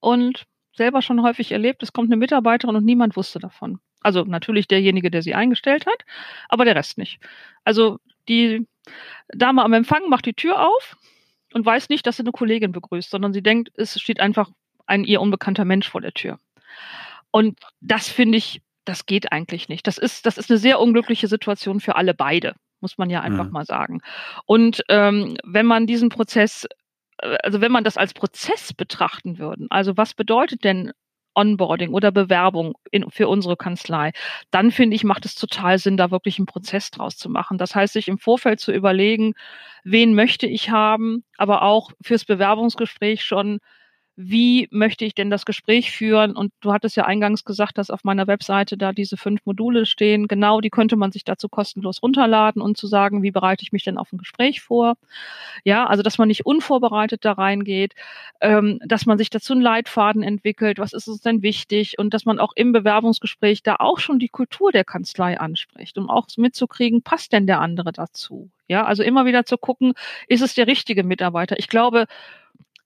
[0.00, 3.80] und selber schon häufig erlebt, es kommt eine Mitarbeiterin und niemand wusste davon.
[4.00, 6.04] Also natürlich derjenige, der sie eingestellt hat,
[6.48, 7.20] aber der Rest nicht.
[7.64, 8.66] Also die
[9.28, 10.96] Dame am Empfang macht die Tür auf
[11.52, 14.50] und weiß nicht, dass sie eine Kollegin begrüßt, sondern sie denkt, es steht einfach
[14.86, 16.38] ein ihr unbekannter Mensch vor der Tür.
[17.30, 19.86] Und das finde ich, das geht eigentlich nicht.
[19.86, 23.46] Das ist, das ist eine sehr unglückliche Situation für alle beide, muss man ja einfach
[23.46, 23.52] mhm.
[23.52, 24.00] mal sagen.
[24.46, 26.66] Und ähm, wenn man diesen Prozess,
[27.18, 30.92] äh, also wenn man das als Prozess betrachten würden, also was bedeutet denn
[31.34, 34.12] Onboarding oder Bewerbung in, für unsere Kanzlei,
[34.50, 37.58] dann finde ich, macht es total Sinn, da wirklich einen Prozess draus zu machen.
[37.58, 39.34] Das heißt, sich im Vorfeld zu überlegen,
[39.84, 43.60] wen möchte ich haben, aber auch fürs Bewerbungsgespräch schon
[44.20, 46.34] wie möchte ich denn das Gespräch führen?
[46.34, 50.26] Und du hattest ja eingangs gesagt, dass auf meiner Webseite da diese fünf Module stehen.
[50.26, 53.84] Genau, die könnte man sich dazu kostenlos runterladen und zu sagen, wie bereite ich mich
[53.84, 54.96] denn auf ein Gespräch vor?
[55.62, 57.94] Ja, also dass man nicht unvorbereitet da reingeht,
[58.40, 62.24] ähm, dass man sich dazu einen Leitfaden entwickelt, was ist uns denn wichtig und dass
[62.24, 67.02] man auch im Bewerbungsgespräch da auch schon die Kultur der Kanzlei anspricht, um auch mitzukriegen,
[67.02, 68.50] passt denn der andere dazu?
[68.66, 69.94] Ja, also immer wieder zu gucken,
[70.26, 71.56] ist es der richtige Mitarbeiter?
[71.58, 72.06] Ich glaube,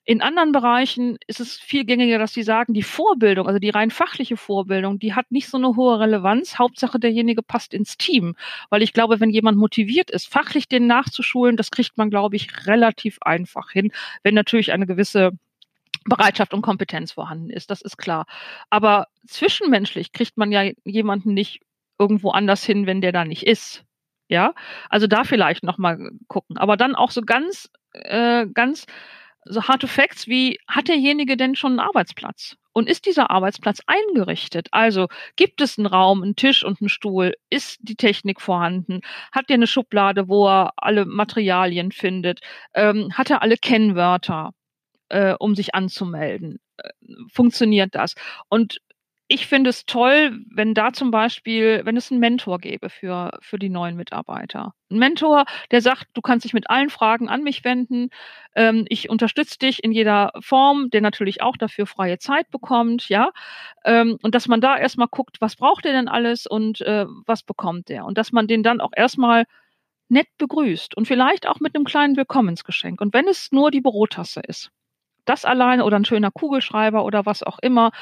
[0.04, 3.90] in anderen Bereichen ist es viel gängiger, dass sie sagen, die Vorbildung, also die rein
[3.90, 6.58] fachliche Vorbildung, die hat nicht so eine hohe Relevanz.
[6.58, 8.34] Hauptsache, derjenige passt ins Team.
[8.68, 12.66] Weil ich glaube, wenn jemand motiviert ist, fachlich den nachzuschulen, das kriegt man, glaube ich,
[12.66, 13.92] relativ einfach hin,
[14.24, 15.32] wenn natürlich eine gewisse
[16.04, 18.26] Bereitschaft und Kompetenz vorhanden ist, das ist klar.
[18.70, 21.60] Aber zwischenmenschlich kriegt man ja jemanden nicht
[21.98, 23.84] irgendwo anders hin, wenn der da nicht ist.
[24.28, 24.54] Ja,
[24.88, 26.56] also da vielleicht nochmal gucken.
[26.58, 28.86] Aber dann auch so ganz, äh, ganz
[29.44, 32.56] so harte Facts wie, hat derjenige denn schon einen Arbeitsplatz?
[32.72, 34.68] Und ist dieser Arbeitsplatz eingerichtet?
[34.70, 37.34] Also gibt es einen Raum, einen Tisch und einen Stuhl?
[37.50, 39.00] Ist die Technik vorhanden?
[39.30, 42.40] Hat er eine Schublade, wo er alle Materialien findet?
[42.74, 44.52] Ähm, hat er alle Kennwörter,
[45.10, 46.60] äh, um sich anzumelden?
[46.78, 46.90] Äh,
[47.30, 48.14] funktioniert das?
[48.48, 48.78] Und
[49.32, 53.58] ich finde es toll, wenn da zum Beispiel, wenn es einen Mentor gäbe für, für
[53.58, 54.74] die neuen Mitarbeiter.
[54.90, 58.10] Ein Mentor, der sagt, du kannst dich mit allen Fragen an mich wenden.
[58.54, 63.30] Ähm, ich unterstütze dich in jeder Form, der natürlich auch dafür freie Zeit bekommt, ja.
[63.86, 67.42] Ähm, und dass man da erstmal guckt, was braucht er denn alles und äh, was
[67.42, 68.04] bekommt er.
[68.04, 69.44] Und dass man den dann auch erstmal
[70.10, 73.00] nett begrüßt und vielleicht auch mit einem kleinen Willkommensgeschenk.
[73.00, 74.70] Und wenn es nur die Bürotasse ist.
[75.24, 77.92] Das alleine oder ein schöner Kugelschreiber oder was auch immer,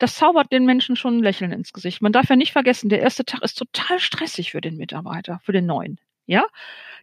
[0.00, 2.02] das zaubert den Menschen schon ein Lächeln ins Gesicht.
[2.02, 5.52] Man darf ja nicht vergessen, der erste Tag ist total stressig für den Mitarbeiter, für
[5.52, 6.00] den neuen.
[6.26, 6.44] Ja,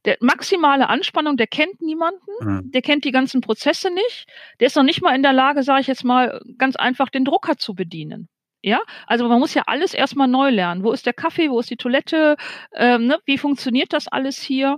[0.06, 2.72] der maximale Anspannung, der kennt niemanden, mhm.
[2.72, 4.28] der kennt die ganzen Prozesse nicht,
[4.60, 7.26] der ist noch nicht mal in der Lage, sage ich jetzt mal, ganz einfach den
[7.26, 8.30] Drucker zu bedienen.
[8.64, 10.84] Ja, also man muss ja alles erstmal neu lernen.
[10.84, 12.36] Wo ist der Kaffee, wo ist die Toilette,
[12.74, 13.20] ähm, ne?
[13.26, 14.78] wie funktioniert das alles hier?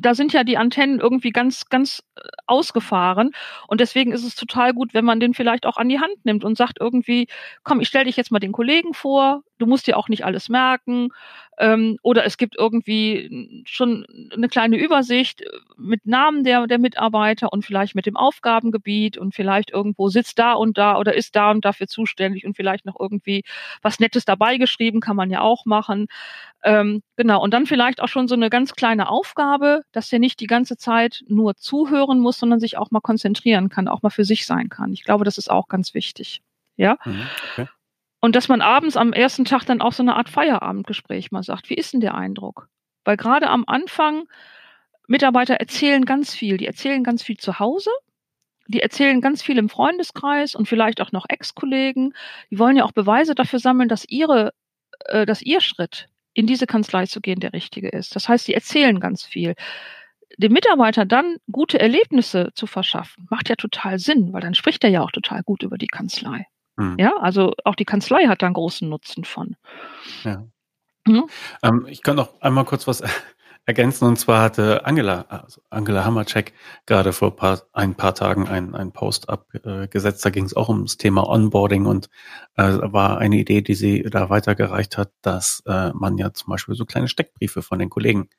[0.00, 3.32] Da sind ja die Antennen irgendwie ganz, ganz äh, ausgefahren.
[3.66, 6.44] Und deswegen ist es total gut, wenn man den vielleicht auch an die Hand nimmt
[6.44, 7.28] und sagt irgendwie,
[7.64, 10.48] komm, ich stelle dich jetzt mal den Kollegen vor, du musst dir auch nicht alles
[10.48, 11.10] merken.
[11.58, 15.42] Ähm, oder es gibt irgendwie schon eine kleine Übersicht
[15.76, 20.52] mit Namen der, der Mitarbeiter und vielleicht mit dem Aufgabengebiet und vielleicht irgendwo sitzt da
[20.52, 23.42] und da oder ist da und dafür zuständig und vielleicht noch irgendwie
[23.82, 26.06] was Nettes dabei geschrieben, kann man ja auch machen.
[26.62, 30.40] Ähm, genau, und dann vielleicht auch schon so eine ganz kleine Aufgabe, dass der nicht
[30.40, 34.24] die ganze Zeit nur zuhören muss, sondern sich auch mal konzentrieren kann, auch mal für
[34.24, 34.92] sich sein kann.
[34.92, 36.40] Ich glaube, das ist auch ganz wichtig.
[36.76, 36.98] Ja.
[37.04, 37.66] Mhm, okay.
[38.20, 41.70] Und dass man abends am ersten Tag dann auch so eine Art Feierabendgespräch mal sagt,
[41.70, 42.68] wie ist denn der Eindruck?
[43.04, 44.24] Weil gerade am Anfang
[45.06, 46.56] Mitarbeiter erzählen ganz viel.
[46.56, 47.90] Die erzählen ganz viel zu Hause.
[48.66, 52.12] Die erzählen ganz viel im Freundeskreis und vielleicht auch noch Ex-Kollegen.
[52.50, 54.52] Die wollen ja auch Beweise dafür sammeln, dass ihre,
[55.06, 58.14] äh, dass ihr Schritt in diese Kanzlei zu gehen der richtige ist.
[58.14, 59.54] Das heißt, die erzählen ganz viel.
[60.36, 64.90] Dem Mitarbeiter dann gute Erlebnisse zu verschaffen, macht ja total Sinn, weil dann spricht er
[64.90, 66.46] ja auch total gut über die Kanzlei.
[66.78, 66.96] Mhm.
[66.98, 69.56] Ja, also auch die Kanzlei hat da einen großen Nutzen von.
[70.22, 70.46] Ja.
[71.06, 71.28] Mhm.
[71.62, 73.02] Ähm, ich kann noch einmal kurz was
[73.66, 74.06] ergänzen.
[74.06, 76.52] Und zwar hatte Angela, also Angela Hammercheck
[76.86, 80.24] gerade vor paar, ein paar Tagen einen, einen Post abgesetzt.
[80.24, 82.08] Da ging es auch ums Thema Onboarding und
[82.56, 86.76] äh, war eine Idee, die sie da weitergereicht hat, dass äh, man ja zum Beispiel
[86.76, 88.30] so kleine Steckbriefe von den Kollegen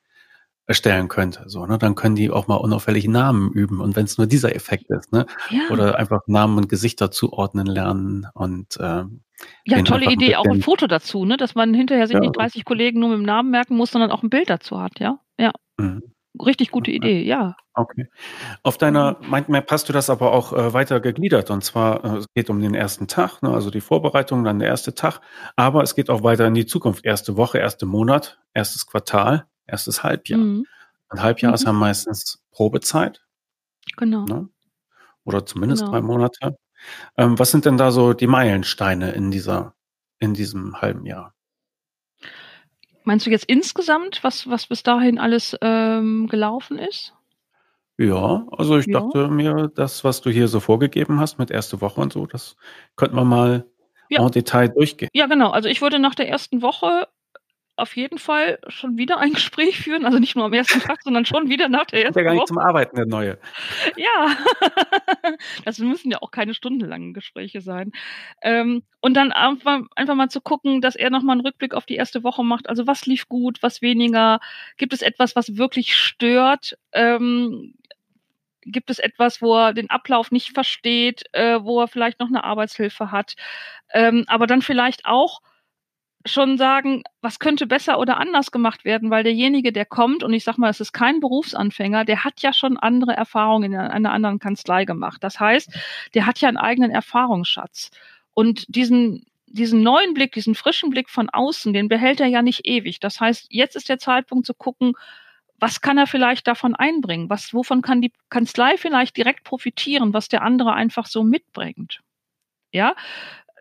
[0.70, 1.42] erstellen könnte.
[1.46, 1.78] So, ne?
[1.78, 3.80] Dann können die auch mal unauffällig Namen üben.
[3.80, 5.26] Und wenn es nur dieser Effekt ist, ne?
[5.50, 5.62] Ja.
[5.72, 9.22] Oder einfach Namen und Gesichter zuordnen lernen und ähm,
[9.66, 11.36] ja, tolle Idee, auch ein Foto dazu, ne?
[11.36, 12.20] Dass man hinterher sich ja.
[12.20, 15.00] nicht 30 Kollegen nur mit dem Namen merken muss, sondern auch ein Bild dazu hat,
[15.00, 15.18] ja?
[15.38, 15.50] Ja.
[15.76, 16.02] Mhm.
[16.40, 17.56] Richtig gute Idee, ja.
[17.74, 18.06] Okay.
[18.62, 21.50] Auf deiner Mindmap hast du das aber auch äh, weiter gegliedert.
[21.50, 24.68] Und zwar, äh, es geht um den ersten Tag, ne, also die Vorbereitung, dann der
[24.68, 25.20] erste Tag.
[25.56, 27.04] Aber es geht auch weiter in die Zukunft.
[27.04, 30.40] Erste Woche, erste Monat, erstes Quartal erstes Halbjahr.
[30.40, 30.66] Mhm.
[31.08, 31.54] Ein Halbjahr mhm.
[31.54, 33.22] ist ja meistens Probezeit.
[33.96, 34.24] Genau.
[34.24, 34.48] Ne?
[35.24, 35.92] Oder zumindest genau.
[35.92, 36.56] drei Monate.
[37.16, 39.74] Ähm, was sind denn da so die Meilensteine in dieser,
[40.18, 41.34] in diesem halben Jahr?
[43.04, 47.14] Meinst du jetzt insgesamt, was, was bis dahin alles ähm, gelaufen ist?
[47.98, 49.00] Ja, also ich ja.
[49.00, 52.56] dachte mir, das, was du hier so vorgegeben hast mit erste Woche und so, das
[52.96, 53.66] könnten wir mal
[54.08, 54.24] ja.
[54.24, 55.10] en Detail durchgehen.
[55.12, 55.50] Ja, genau.
[55.50, 57.08] Also ich würde nach der ersten Woche
[57.80, 61.24] auf jeden Fall schon wieder ein Gespräch führen, also nicht nur am ersten Tag, sondern
[61.24, 62.24] schon wieder nach der ersten Woche.
[62.24, 63.38] ja gar nicht zum Arbeiten, der neue.
[63.96, 64.36] Ja,
[65.64, 67.92] das müssen ja auch keine stundenlangen Gespräche sein.
[68.42, 71.96] Ähm, und dann einfach, einfach mal zu gucken, dass er nochmal einen Rückblick auf die
[71.96, 72.68] erste Woche macht.
[72.68, 74.40] Also was lief gut, was weniger?
[74.76, 76.78] Gibt es etwas, was wirklich stört?
[76.92, 77.74] Ähm,
[78.62, 82.44] gibt es etwas, wo er den Ablauf nicht versteht, äh, wo er vielleicht noch eine
[82.44, 83.34] Arbeitshilfe hat,
[83.92, 85.40] ähm, aber dann vielleicht auch
[86.26, 90.44] schon sagen, was könnte besser oder anders gemacht werden, weil derjenige, der kommt, und ich
[90.44, 94.38] sag mal, es ist kein Berufsanfänger, der hat ja schon andere Erfahrungen in einer anderen
[94.38, 95.24] Kanzlei gemacht.
[95.24, 95.72] Das heißt,
[96.14, 97.90] der hat ja einen eigenen Erfahrungsschatz.
[98.34, 102.66] Und diesen, diesen neuen Blick, diesen frischen Blick von außen, den behält er ja nicht
[102.66, 103.00] ewig.
[103.00, 104.92] Das heißt, jetzt ist der Zeitpunkt zu gucken,
[105.58, 107.28] was kann er vielleicht davon einbringen?
[107.30, 112.00] Was, wovon kann die Kanzlei vielleicht direkt profitieren, was der andere einfach so mitbringt?
[112.72, 112.94] Ja,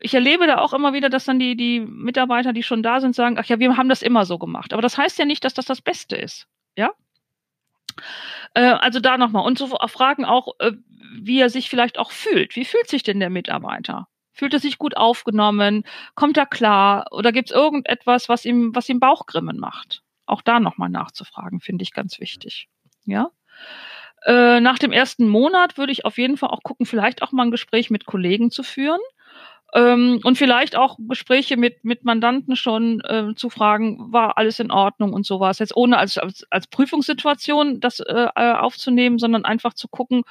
[0.01, 3.15] ich erlebe da auch immer wieder, dass dann die, die Mitarbeiter, die schon da sind,
[3.15, 4.73] sagen, ach ja, wir haben das immer so gemacht.
[4.73, 6.47] Aber das heißt ja nicht, dass das das Beste ist.
[6.75, 6.91] Ja?
[8.53, 9.45] Äh, also da nochmal.
[9.45, 10.73] Und so fragen auch, äh,
[11.11, 12.55] wie er sich vielleicht auch fühlt.
[12.55, 14.07] Wie fühlt sich denn der Mitarbeiter?
[14.31, 15.83] Fühlt er sich gut aufgenommen?
[16.15, 17.07] Kommt er klar?
[17.11, 20.01] Oder gibt es irgendetwas, was ihm, was ihm Bauchgrimmen macht?
[20.25, 22.69] Auch da nochmal nachzufragen, finde ich ganz wichtig.
[23.05, 23.31] Ja.
[24.25, 27.43] Äh, nach dem ersten Monat würde ich auf jeden Fall auch gucken, vielleicht auch mal
[27.43, 28.99] ein Gespräch mit Kollegen zu führen.
[29.73, 34.71] Ähm, und vielleicht auch Gespräche mit, mit Mandanten schon äh, zu fragen, war alles in
[34.71, 35.59] Ordnung und sowas.
[35.59, 40.23] Jetzt ohne als, als, als Prüfungssituation das äh, äh aufzunehmen, sondern einfach zu gucken,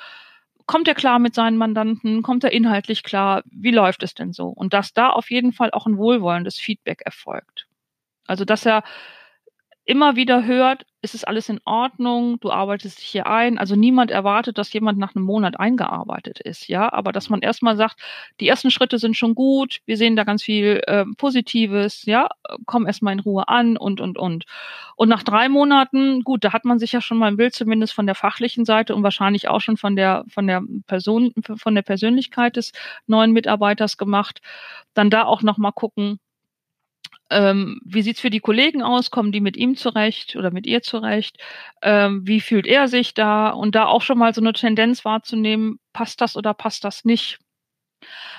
[0.66, 4.48] kommt er klar mit seinen Mandanten, kommt er inhaltlich klar, wie läuft es denn so?
[4.48, 7.66] Und dass da auf jeden Fall auch ein wohlwollendes Feedback erfolgt.
[8.26, 8.82] Also dass er
[9.88, 13.56] immer wieder hört, ist es alles in Ordnung, du arbeitest dich hier ein.
[13.56, 16.92] Also niemand erwartet, dass jemand nach einem Monat eingearbeitet ist, ja.
[16.92, 17.98] Aber dass man erstmal sagt,
[18.38, 22.28] die ersten Schritte sind schon gut, wir sehen da ganz viel äh, Positives, ja,
[22.66, 24.44] komm erstmal in Ruhe an und und und.
[24.96, 27.94] Und nach drei Monaten, gut, da hat man sich ja schon mal ein Bild zumindest
[27.94, 31.82] von der fachlichen Seite und wahrscheinlich auch schon von der von der Person, von der
[31.82, 32.72] Persönlichkeit des
[33.06, 34.40] neuen Mitarbeiters gemacht.
[34.92, 36.18] Dann da auch nochmal gucken,
[37.30, 39.10] ähm, wie sieht's für die Kollegen aus?
[39.10, 41.36] Kommen die mit ihm zurecht oder mit ihr zurecht?
[41.82, 43.50] Ähm, wie fühlt er sich da?
[43.50, 47.38] Und da auch schon mal so eine Tendenz wahrzunehmen, passt das oder passt das nicht?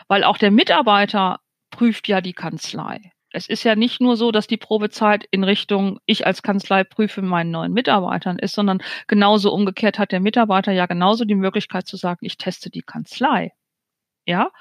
[0.07, 1.39] Weil auch der Mitarbeiter
[1.71, 3.11] prüft ja die Kanzlei.
[3.31, 7.21] Es ist ja nicht nur so, dass die Probezeit in Richtung ich als Kanzlei prüfe
[7.21, 11.95] meinen neuen Mitarbeitern ist, sondern genauso umgekehrt hat der Mitarbeiter ja genauso die Möglichkeit zu
[11.95, 13.51] sagen, ich teste die Kanzlei.
[14.25, 14.51] Ja.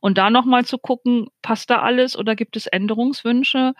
[0.00, 3.74] Und da nochmal zu gucken, passt da alles oder gibt es Änderungswünsche?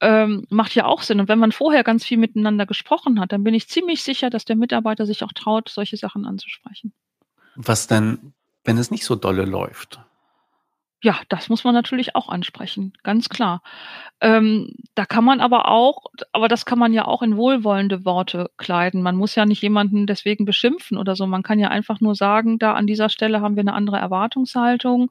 [0.00, 1.20] Ähm, macht ja auch Sinn.
[1.20, 4.44] Und wenn man vorher ganz viel miteinander gesprochen hat, dann bin ich ziemlich sicher, dass
[4.44, 6.92] der Mitarbeiter sich auch traut, solche Sachen anzusprechen.
[7.54, 10.00] Was denn, wenn es nicht so dolle läuft?
[11.02, 13.62] Ja, das muss man natürlich auch ansprechen, ganz klar.
[14.20, 18.50] Ähm, da kann man aber auch, aber das kann man ja auch in wohlwollende Worte
[18.56, 19.02] kleiden.
[19.02, 21.26] Man muss ja nicht jemanden deswegen beschimpfen oder so.
[21.26, 25.10] Man kann ja einfach nur sagen, da an dieser Stelle haben wir eine andere Erwartungshaltung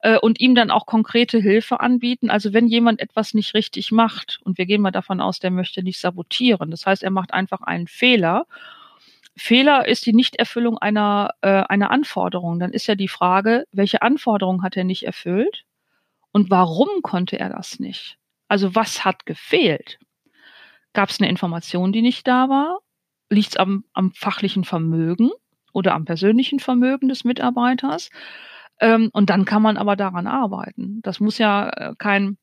[0.00, 2.28] äh, und ihm dann auch konkrete Hilfe anbieten.
[2.28, 5.82] Also wenn jemand etwas nicht richtig macht und wir gehen mal davon aus, der möchte
[5.84, 6.72] nicht sabotieren.
[6.72, 8.46] Das heißt, er macht einfach einen Fehler
[9.40, 12.60] Fehler ist die Nichterfüllung einer, äh, einer Anforderung.
[12.60, 15.64] Dann ist ja die Frage, welche Anforderung hat er nicht erfüllt
[16.30, 18.18] und warum konnte er das nicht?
[18.48, 19.98] Also was hat gefehlt?
[20.92, 22.80] Gab es eine Information, die nicht da war?
[23.30, 25.30] Liegt es am, am fachlichen Vermögen
[25.72, 28.10] oder am persönlichen Vermögen des Mitarbeiters?
[28.78, 31.00] Ähm, und dann kann man aber daran arbeiten.
[31.00, 32.36] Das muss ja äh, kein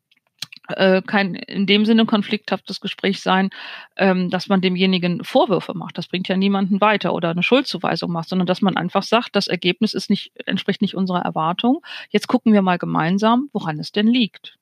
[1.02, 3.50] kein in dem Sinne konflikthaftes Gespräch sein,
[3.96, 5.98] ähm, dass man demjenigen Vorwürfe macht.
[5.98, 9.48] Das bringt ja niemanden weiter oder eine Schuldzuweisung macht, sondern dass man einfach sagt, das
[9.48, 11.82] Ergebnis ist nicht, entspricht nicht unserer Erwartung.
[12.10, 14.58] Jetzt gucken wir mal gemeinsam, woran es denn liegt.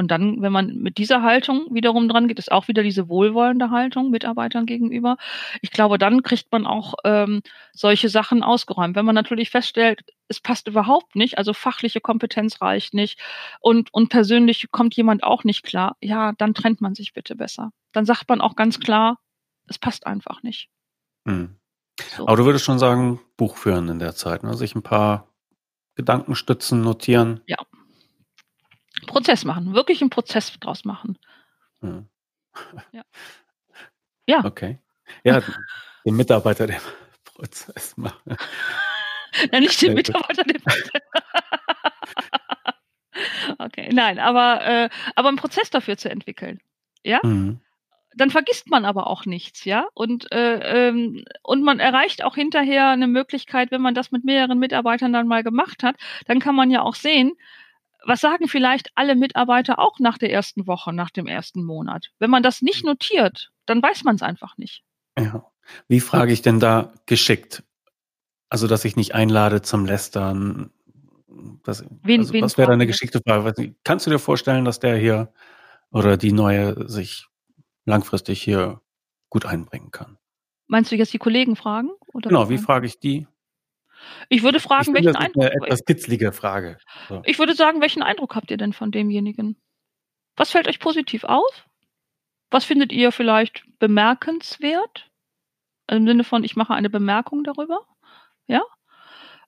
[0.00, 3.68] Und dann, wenn man mit dieser Haltung wiederum dran geht, ist auch wieder diese wohlwollende
[3.68, 5.18] Haltung Mitarbeitern gegenüber.
[5.60, 7.42] Ich glaube, dann kriegt man auch ähm,
[7.74, 8.96] solche Sachen ausgeräumt.
[8.96, 13.20] Wenn man natürlich feststellt, es passt überhaupt nicht, also fachliche Kompetenz reicht nicht
[13.60, 17.70] und, und persönlich kommt jemand auch nicht klar, ja, dann trennt man sich bitte besser.
[17.92, 19.18] Dann sagt man auch ganz klar,
[19.66, 20.70] es passt einfach nicht.
[21.28, 21.58] Hm.
[22.16, 22.26] So.
[22.26, 24.54] Aber du würdest schon sagen, Buch führen in der Zeit, ne?
[24.54, 25.28] sich ein paar
[25.94, 27.42] Gedankenstützen notieren.
[27.46, 27.58] Ja,
[29.06, 31.18] Prozess machen, wirklich einen Prozess draus machen.
[31.80, 32.08] Hm.
[32.92, 33.02] Ja.
[34.26, 34.44] ja.
[34.44, 34.78] Okay.
[35.24, 35.40] Ja,
[36.04, 36.80] den Mitarbeiter den
[37.24, 38.36] Prozess machen.
[39.52, 41.02] Ja, nicht den Mitarbeiter den Prozess.
[43.58, 46.60] okay, nein, aber, äh, aber einen Prozess dafür zu entwickeln.
[47.04, 47.20] Ja?
[47.22, 47.60] Mhm.
[48.16, 49.86] Dann vergisst man aber auch nichts, ja.
[49.94, 54.58] Und, äh, ähm, und man erreicht auch hinterher eine Möglichkeit, wenn man das mit mehreren
[54.58, 55.96] Mitarbeitern dann mal gemacht hat,
[56.26, 57.32] dann kann man ja auch sehen,
[58.04, 62.10] was sagen vielleicht alle Mitarbeiter auch nach der ersten Woche, nach dem ersten Monat?
[62.18, 64.82] Wenn man das nicht notiert, dann weiß man es einfach nicht.
[65.18, 65.44] Ja.
[65.88, 67.62] Wie frage ich denn da geschickt?
[68.48, 70.70] Also, dass ich nicht einlade zum Lästern.
[71.62, 73.74] Das, wen, also, wen was wäre da eine geschickte Frage?
[73.84, 75.32] Kannst du dir vorstellen, dass der hier
[75.90, 77.28] oder die neue sich
[77.84, 78.80] langfristig hier
[79.28, 80.18] gut einbringen kann?
[80.66, 81.90] Meinst du jetzt die Kollegen fragen?
[82.14, 83.26] genau, wie frage ich die?
[84.28, 85.44] Ich würde fragen, ich welchen Eindruck.
[85.44, 86.78] Eine etwas kitzlige Frage.
[87.08, 87.22] So.
[87.24, 89.56] Ich würde sagen, welchen Eindruck habt ihr denn von demjenigen?
[90.36, 91.68] Was fällt euch positiv auf?
[92.50, 95.10] Was findet ihr vielleicht bemerkenswert?
[95.88, 97.86] Im Sinne von, ich mache eine Bemerkung darüber?
[98.46, 98.62] Ja?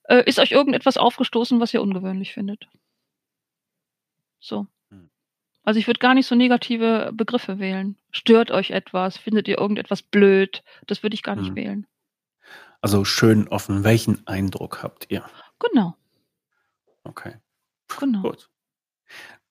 [0.03, 2.67] Äh, ist euch irgendetwas aufgestoßen, was ihr ungewöhnlich findet?
[4.39, 4.67] So.
[4.89, 5.09] Hm.
[5.63, 7.97] Also ich würde gar nicht so negative Begriffe wählen.
[8.11, 9.17] Stört euch etwas?
[9.17, 10.63] Findet ihr irgendetwas blöd?
[10.87, 11.55] Das würde ich gar nicht hm.
[11.55, 11.87] wählen.
[12.83, 13.85] Also schön offen.
[13.85, 15.23] Welchen Eindruck habt ihr?
[15.57, 15.95] Genau.
[17.05, 17.35] Okay.
[17.97, 18.21] Genau.
[18.23, 18.49] Gut.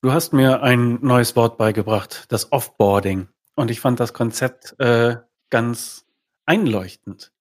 [0.03, 3.29] Du hast mir ein neues Wort beigebracht, das Offboarding.
[3.57, 5.17] Und ich fand das Konzept äh,
[5.49, 6.05] ganz
[6.45, 7.33] einleuchtend.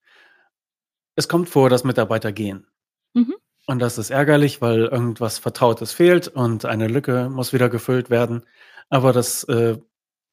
[1.15, 2.67] Es kommt vor, dass Mitarbeiter gehen.
[3.13, 3.35] Mhm.
[3.67, 8.45] Und das ist ärgerlich, weil irgendwas Vertrautes fehlt und eine Lücke muss wieder gefüllt werden.
[8.87, 9.77] Aber das äh,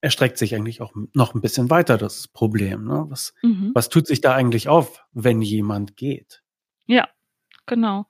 [0.00, 2.84] erstreckt sich eigentlich auch noch ein bisschen weiter, das Problem.
[2.84, 3.06] Ne?
[3.08, 3.72] Was, mhm.
[3.74, 6.42] was tut sich da eigentlich auf, wenn jemand geht?
[6.86, 7.08] Ja,
[7.68, 8.06] Genau.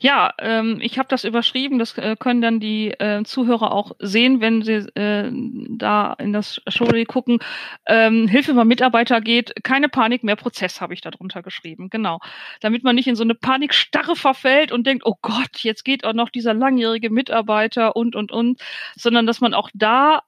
[0.00, 1.78] Ja, ähm, ich habe das überschrieben.
[1.78, 5.30] Das äh, können dann die äh, Zuhörer auch sehen, wenn sie äh,
[5.76, 7.40] da in das Showreel gucken.
[7.86, 11.90] Ähm, Hilfe beim Mitarbeiter geht, keine Panik, mehr Prozess habe ich darunter geschrieben.
[11.90, 12.20] Genau.
[12.60, 16.14] Damit man nicht in so eine Panikstarre verfällt und denkt, oh Gott, jetzt geht auch
[16.14, 18.60] noch dieser langjährige Mitarbeiter und, und, und,
[18.96, 20.22] sondern dass man auch da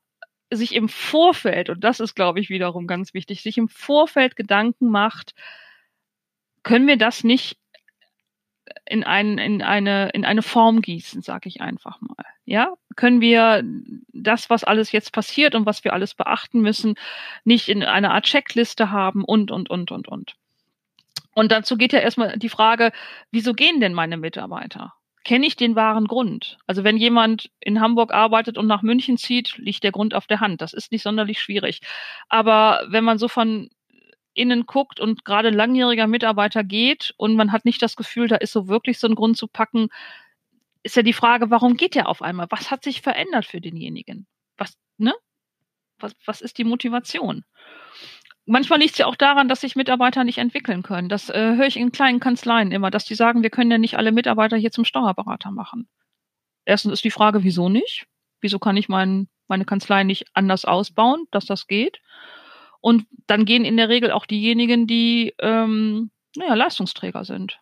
[0.57, 4.89] sich im Vorfeld, und das ist, glaube ich, wiederum ganz wichtig, sich im Vorfeld Gedanken
[4.89, 5.35] macht,
[6.63, 7.59] können wir das nicht
[8.87, 12.25] in, ein, in, eine, in eine Form gießen, sage ich einfach mal.
[12.45, 13.63] Ja, können wir
[14.13, 16.95] das, was alles jetzt passiert und was wir alles beachten müssen,
[17.45, 20.35] nicht in einer Art Checkliste haben und, und, und, und, und.
[21.35, 22.93] Und dazu geht ja erstmal die Frage,
[23.31, 24.95] wieso gehen denn meine Mitarbeiter?
[25.25, 26.59] Kenne ich den wahren Grund?
[26.67, 30.41] Also wenn jemand in Hamburg arbeitet und nach München zieht, liegt der Grund auf der
[30.41, 30.61] Hand.
[30.61, 31.81] Das ist nicht sonderlich schwierig.
[32.29, 33.71] Aber wenn man so von
[34.35, 38.53] innen guckt und gerade langjähriger Mitarbeiter geht und man hat nicht das Gefühl, da ist
[38.53, 39.89] so wirklich so ein Grund zu packen,
[40.83, 42.47] ist ja die Frage, warum geht der auf einmal?
[42.51, 44.27] Was hat sich verändert für denjenigen?
[44.59, 45.15] Was, ne?
[45.99, 47.45] Was, was ist die Motivation?
[48.47, 51.09] Manchmal liegt es ja auch daran, dass sich Mitarbeiter nicht entwickeln können.
[51.09, 53.97] Das äh, höre ich in kleinen Kanzleien immer, dass die sagen, wir können ja nicht
[53.97, 55.89] alle Mitarbeiter hier zum Steuerberater machen.
[56.67, 58.07] Erstens ist die Frage, wieso nicht?
[58.41, 62.01] Wieso kann ich mein, meine Kanzlei nicht anders ausbauen, dass das geht?
[62.81, 67.59] Und dann gehen in der Regel auch diejenigen, die ähm, naja, Leistungsträger sind.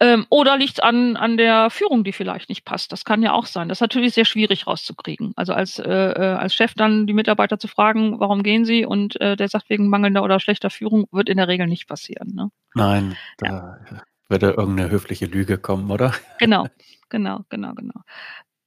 [0.00, 2.92] Ähm, oder liegt es an, an der Führung, die vielleicht nicht passt?
[2.92, 3.68] Das kann ja auch sein.
[3.68, 5.32] Das ist natürlich sehr schwierig rauszukriegen.
[5.36, 8.84] Also als, äh, äh, als Chef dann die Mitarbeiter zu fragen, warum gehen sie?
[8.84, 12.32] Und äh, der sagt wegen mangelnder oder schlechter Führung, wird in der Regel nicht passieren.
[12.34, 12.50] Ne?
[12.74, 14.02] Nein, da ja.
[14.28, 16.12] würde irgendeine höfliche Lüge kommen, oder?
[16.38, 16.66] Genau,
[17.08, 18.00] genau, genau, genau.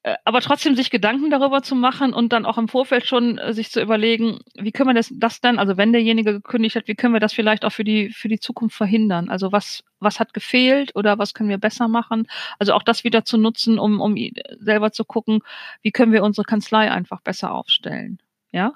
[0.07, 3.53] Äh, aber trotzdem sich Gedanken darüber zu machen und dann auch im Vorfeld schon äh,
[3.53, 6.95] sich zu überlegen, wie können wir das, das dann, also wenn derjenige gekündigt hat, wie
[6.95, 9.29] können wir das vielleicht auch für die, für die Zukunft verhindern?
[9.29, 12.27] Also was, was hat gefehlt oder was können wir besser machen?
[12.57, 14.15] Also auch das wieder zu nutzen, um, um
[14.59, 15.41] selber zu gucken,
[15.81, 18.19] wie können wir unsere Kanzlei einfach besser aufstellen?
[18.53, 18.75] Ja.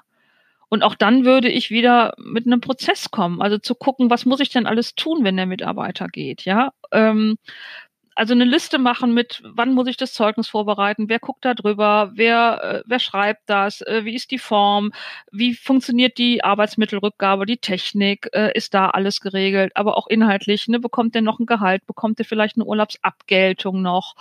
[0.68, 4.40] Und auch dann würde ich wieder mit einem Prozess kommen, also zu gucken, was muss
[4.40, 6.72] ich denn alles tun, wenn der Mitarbeiter geht, ja?
[6.90, 7.36] Ähm,
[8.14, 12.10] also eine Liste machen mit, wann muss ich das Zeugnis vorbereiten, wer guckt da drüber,
[12.14, 14.92] wer, äh, wer schreibt das, äh, wie ist die Form,
[15.30, 20.78] wie funktioniert die Arbeitsmittelrückgabe, die Technik, äh, ist da alles geregelt, aber auch inhaltlich, ne,
[20.78, 24.14] bekommt der noch ein Gehalt, bekommt der vielleicht eine Urlaubsabgeltung noch,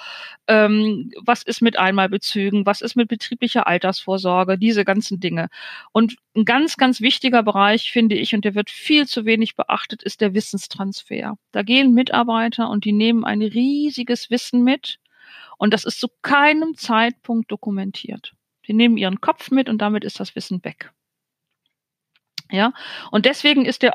[0.47, 5.49] ähm, was ist mit Einmalbezügen, was ist mit betrieblicher Altersvorsorge, diese ganzen Dinge.
[5.91, 10.01] Und ein ganz, ganz wichtiger Bereich, finde ich, und der wird viel zu wenig beachtet,
[10.03, 11.35] ist der Wissenstransfer.
[11.51, 13.41] Da gehen Mitarbeiter und die nehmen ein
[13.82, 14.99] riesiges Wissen mit
[15.57, 18.34] und das ist zu keinem Zeitpunkt dokumentiert.
[18.67, 20.91] Die nehmen ihren Kopf mit und damit ist das Wissen weg.
[22.51, 22.73] Ja,
[23.11, 23.93] und deswegen ist der.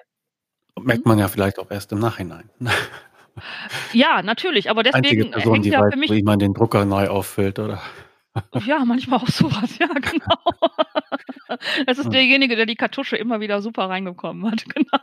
[0.80, 2.50] Merkt man ja vielleicht auch erst im Nachhinein.
[3.92, 6.10] Ja, natürlich, aber deswegen Person, hängt ja weiß, für mich.
[6.10, 7.82] Wie man den Drucker neu auffüllt, oder?
[8.66, 10.36] Ja, manchmal auch sowas, ja, genau.
[11.86, 14.98] Das ist derjenige, der die Kartusche immer wieder super reingekommen hat, genau.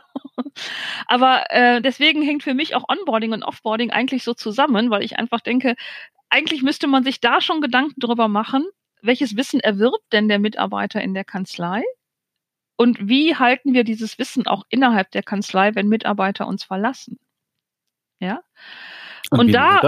[1.06, 5.18] Aber äh, deswegen hängt für mich auch Onboarding und Offboarding eigentlich so zusammen, weil ich
[5.18, 5.74] einfach denke,
[6.28, 8.66] eigentlich müsste man sich da schon Gedanken drüber machen,
[9.02, 11.82] welches Wissen erwirbt denn der Mitarbeiter in der Kanzlei?
[12.76, 17.18] Und wie halten wir dieses Wissen auch innerhalb der Kanzlei, wenn Mitarbeiter uns verlassen?
[18.18, 18.40] Ja.
[19.30, 19.80] Und, und da,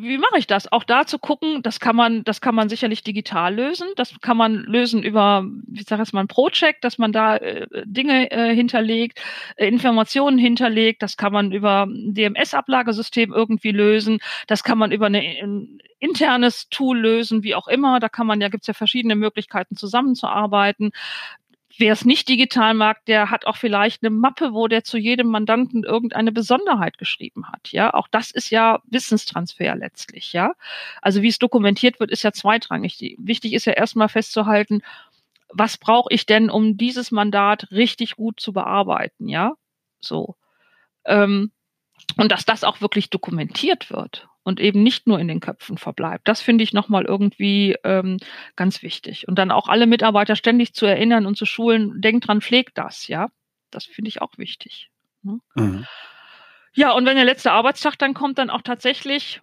[0.00, 0.70] wie mache ich das?
[0.70, 3.88] Auch da zu gucken, das kann man, das kann man sicherlich digital lösen.
[3.96, 7.66] Das kann man lösen über, wie sage ich mal, ein Pro-Check, dass man da äh,
[7.84, 9.20] Dinge äh, hinterlegt,
[9.56, 11.02] äh, Informationen hinterlegt.
[11.02, 14.20] Das kann man über ein DMS-Ablagesystem irgendwie lösen.
[14.46, 17.98] Das kann man über eine, ein internes Tool lösen, wie auch immer.
[17.98, 20.92] Da kann man ja, gibt's ja verschiedene Möglichkeiten zusammenzuarbeiten.
[21.78, 25.28] Wer es nicht digital mag, der hat auch vielleicht eine Mappe, wo der zu jedem
[25.28, 27.70] Mandanten irgendeine Besonderheit geschrieben hat.
[27.70, 30.32] Ja, auch das ist ja Wissenstransfer letztlich.
[30.32, 30.54] Ja,
[31.02, 33.14] also wie es dokumentiert wird, ist ja zweitrangig.
[33.18, 34.82] Wichtig ist ja erstmal festzuhalten,
[35.50, 39.28] was brauche ich denn, um dieses Mandat richtig gut zu bearbeiten?
[39.28, 39.54] Ja,
[40.00, 40.36] so.
[41.06, 41.52] Ähm,
[42.16, 46.26] und dass das auch wirklich dokumentiert wird und eben nicht nur in den Köpfen verbleibt.
[46.26, 48.18] Das finde ich nochmal irgendwie ähm,
[48.56, 49.28] ganz wichtig.
[49.28, 53.08] Und dann auch alle Mitarbeiter ständig zu erinnern und zu schulen, denkt dran, pflegt das,
[53.08, 53.28] ja.
[53.70, 54.90] Das finde ich auch wichtig.
[55.22, 55.40] Ne?
[55.54, 55.86] Mhm.
[56.74, 59.40] Ja, und wenn der letzte Arbeitstag dann kommt, dann auch tatsächlich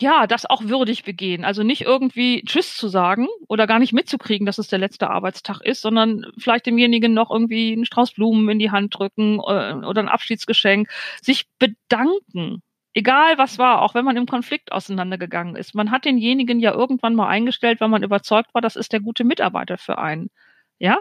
[0.00, 1.44] ja, das auch würdig begehen.
[1.44, 5.60] Also nicht irgendwie Tschüss zu sagen oder gar nicht mitzukriegen, dass es der letzte Arbeitstag
[5.60, 10.00] ist, sondern vielleicht demjenigen noch irgendwie einen Strauß Blumen in die Hand drücken äh, oder
[10.00, 10.88] ein Abschiedsgeschenk.
[11.22, 12.62] Sich bedanken.
[12.94, 15.74] Egal was war, auch wenn man im Konflikt auseinandergegangen ist.
[15.74, 19.24] Man hat denjenigen ja irgendwann mal eingestellt, weil man überzeugt war, das ist der gute
[19.24, 20.30] Mitarbeiter für einen.
[20.78, 21.00] Ja?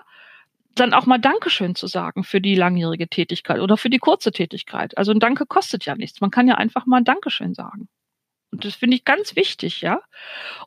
[0.75, 4.97] Dann auch mal Dankeschön zu sagen für die langjährige Tätigkeit oder für die kurze Tätigkeit.
[4.97, 6.21] Also ein Danke kostet ja nichts.
[6.21, 7.87] Man kann ja einfach mal ein Dankeschön sagen.
[8.53, 9.99] Und das finde ich ganz wichtig, ja.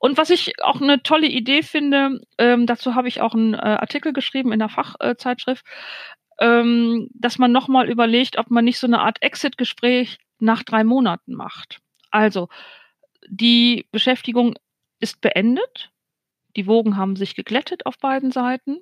[0.00, 3.58] Und was ich auch eine tolle Idee finde, ähm, dazu habe ich auch einen äh,
[3.58, 5.64] Artikel geschrieben in der Fachzeitschrift,
[6.40, 11.34] ähm, dass man nochmal überlegt, ob man nicht so eine Art Exit-Gespräch nach drei Monaten
[11.34, 11.78] macht.
[12.10, 12.48] Also
[13.28, 14.56] die Beschäftigung
[14.98, 15.92] ist beendet,
[16.56, 18.78] die Wogen haben sich geglättet auf beiden Seiten.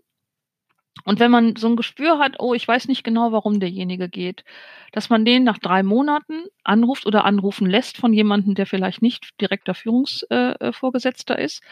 [1.03, 4.45] Und wenn man so ein Gespür hat, oh, ich weiß nicht genau, warum derjenige geht,
[4.93, 9.41] dass man den nach drei Monaten anruft oder anrufen lässt von jemandem, der vielleicht nicht
[9.41, 11.63] direkter Führungsvorgesetzter äh, ist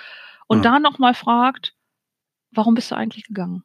[0.48, 0.62] und mhm.
[0.62, 1.74] da nochmal fragt,
[2.50, 3.62] warum bist du eigentlich gegangen?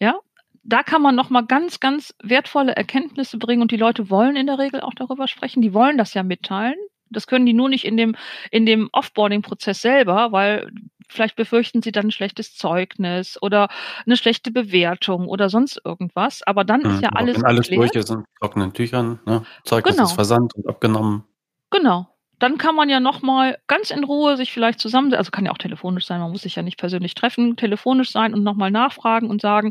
[0.00, 0.18] Ja,
[0.62, 4.58] da kann man nochmal ganz, ganz wertvolle Erkenntnisse bringen und die Leute wollen in der
[4.58, 5.60] Regel auch darüber sprechen.
[5.60, 6.78] Die wollen das ja mitteilen.
[7.14, 8.16] Das können die nur nicht in dem,
[8.50, 10.70] in dem Offboarding-Prozess selber, weil
[11.08, 13.68] vielleicht befürchten sie dann ein schlechtes Zeugnis oder
[14.06, 16.42] eine schlechte Bewertung oder sonst irgendwas.
[16.42, 17.36] Aber dann ist ja mhm, alles.
[17.36, 19.44] Wenn alles durch ist in trockenen Tüchern, ne?
[19.64, 20.08] Zeugnis genau.
[20.08, 21.24] ist versandt und abgenommen.
[21.70, 22.08] Genau.
[22.38, 25.58] Dann kann man ja nochmal ganz in Ruhe sich vielleicht zusammen, also kann ja auch
[25.58, 29.40] telefonisch sein, man muss sich ja nicht persönlich treffen, telefonisch sein und nochmal nachfragen und
[29.40, 29.70] sagen,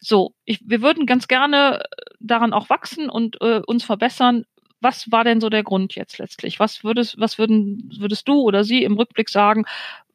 [0.00, 1.84] so, ich, wir würden ganz gerne
[2.18, 4.44] daran auch wachsen und äh, uns verbessern
[4.82, 6.60] was war denn so der Grund jetzt letztlich?
[6.60, 9.64] Was würdest, was würden, würdest du oder Sie im Rückblick sagen,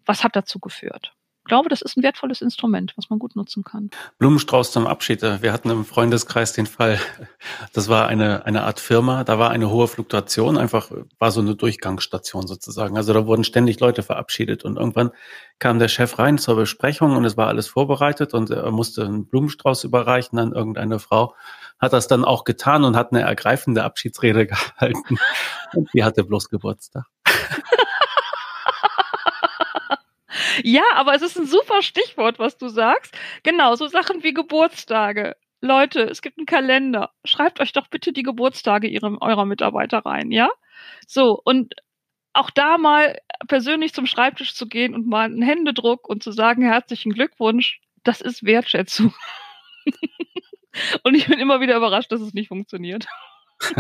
[0.06, 1.14] was hat dazu geführt?
[1.48, 3.90] Ich glaube, das ist ein wertvolles Instrument, was man gut nutzen kann.
[4.18, 5.22] Blumenstrauß zum Abschied.
[5.22, 7.00] Wir hatten im Freundeskreis den Fall,
[7.72, 11.56] das war eine, eine Art Firma, da war eine hohe Fluktuation, einfach war so eine
[11.56, 12.98] Durchgangsstation sozusagen.
[12.98, 15.12] Also da wurden ständig Leute verabschiedet und irgendwann
[15.58, 19.26] kam der Chef rein zur Besprechung und es war alles vorbereitet und er musste einen
[19.26, 21.34] Blumenstrauß überreichen an irgendeine Frau
[21.80, 25.18] hat das dann auch getan und hat eine ergreifende Abschiedsrede gehalten.
[25.74, 27.06] Und die hatte bloß Geburtstag.
[30.64, 33.18] ja, aber es ist ein super Stichwort, was du sagst.
[33.44, 35.36] Genau, so Sachen wie Geburtstage.
[35.62, 37.12] Leute, es gibt einen Kalender.
[37.26, 40.50] Schreibt euch doch bitte die Geburtstage ihrem, eurer Mitarbeiter rein, ja?
[41.08, 41.74] So, und
[42.34, 46.62] auch da mal persönlich zum Schreibtisch zu gehen und mal einen Händedruck und zu sagen,
[46.62, 49.14] herzlichen Glückwunsch, das ist Wertschätzung.
[51.04, 53.08] Und ich bin immer wieder überrascht, dass es nicht funktioniert.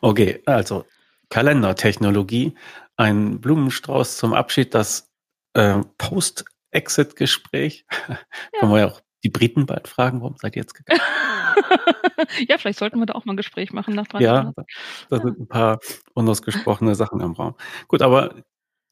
[0.00, 0.84] okay, also
[1.28, 2.54] Kalendertechnologie,
[2.96, 5.11] ein Blumenstrauß zum Abschied, das
[5.54, 7.86] äh, Post-Exit-Gespräch.
[8.08, 8.18] Ja.
[8.60, 11.00] Können wir ja auch die Briten bald fragen, warum seid ihr jetzt gegangen?
[12.48, 14.64] ja, vielleicht sollten wir da auch mal ein Gespräch machen nach drei Ja, da,
[15.10, 15.22] da ja.
[15.22, 15.78] sind ein paar
[16.14, 17.54] unausgesprochene Sachen im Raum.
[17.88, 18.34] Gut, aber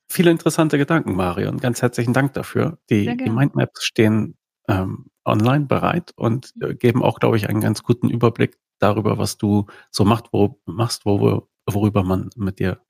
[0.08, 1.58] viele interessante Gedanken, Marion.
[1.58, 2.78] Ganz herzlichen Dank dafür.
[2.90, 4.36] Die, die Mindmaps stehen
[4.68, 9.36] ähm, online bereit und äh, geben auch, glaube ich, einen ganz guten Überblick darüber, was
[9.36, 12.80] du so macht, wo, machst, wo, worüber man mit dir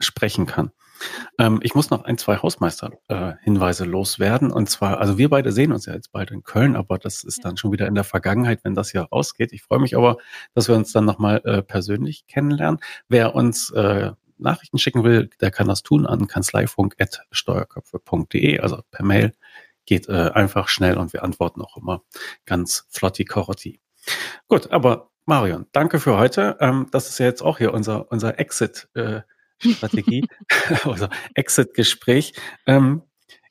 [0.00, 0.70] sprechen kann.
[1.38, 4.50] Ähm, ich muss noch ein, zwei Hausmeister-Hinweise äh, loswerden.
[4.50, 7.44] Und zwar, also wir beide sehen uns ja jetzt bald in Köln, aber das ist
[7.44, 9.52] dann schon wieder in der Vergangenheit, wenn das hier rausgeht.
[9.52, 10.16] Ich freue mich aber,
[10.54, 12.80] dass wir uns dann nochmal äh, persönlich kennenlernen.
[13.08, 19.32] Wer uns äh, Nachrichten schicken will, der kann das tun an kanzleifunk.steuerköpfe.de, also per Mail
[19.86, 22.02] geht äh, einfach schnell und wir antworten auch immer
[22.44, 23.80] ganz flotti korotti.
[24.48, 26.56] Gut, aber Marion, danke für heute.
[26.60, 29.22] Ähm, das ist ja jetzt auch hier unser, unser Exit äh,
[29.58, 30.26] Strategie,
[30.84, 32.34] also Exit-Gespräch.
[32.66, 33.02] Ähm,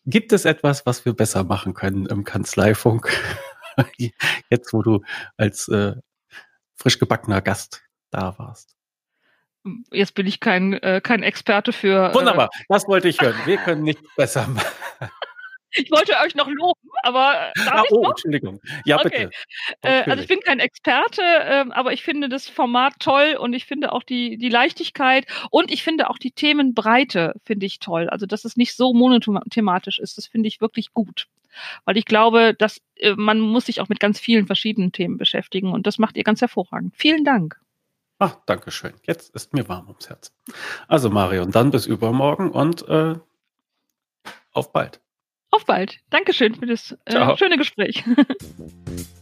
[0.05, 3.09] gibt es etwas, was wir besser machen können im Kanzleifunk?
[4.49, 5.01] jetzt, wo du
[5.37, 5.93] als äh,
[6.75, 8.75] frisch gebackener Gast da warst.
[9.91, 12.11] Jetzt bin ich kein, äh, kein Experte für.
[12.11, 13.35] Äh, Wunderbar, das wollte ich hören.
[13.45, 14.67] Wir können nicht besser machen.
[15.75, 18.11] Ich wollte euch noch loben, aber ah, oh, noch?
[18.11, 18.61] Entschuldigung.
[18.85, 19.27] Ja, okay.
[19.27, 19.29] bitte.
[19.81, 23.65] Äh, also ich bin kein Experte, äh, aber ich finde das Format toll und ich
[23.65, 28.09] finde auch die, die Leichtigkeit und ich finde auch die Themenbreite finde ich toll.
[28.09, 31.27] Also dass es nicht so monothematisch ist, das finde ich wirklich gut.
[31.85, 35.71] Weil ich glaube, dass äh, man muss sich auch mit ganz vielen verschiedenen Themen beschäftigen
[35.71, 36.93] und das macht ihr ganz hervorragend.
[36.95, 37.59] Vielen Dank.
[38.19, 38.93] Ach, danke schön.
[39.03, 40.33] Jetzt ist mir warm ums Herz.
[40.87, 43.15] Also Marion, dann bis übermorgen und äh,
[44.53, 45.01] auf bald.
[45.55, 45.99] Auf bald.
[46.09, 48.03] Dankeschön für das äh, schöne Gespräch.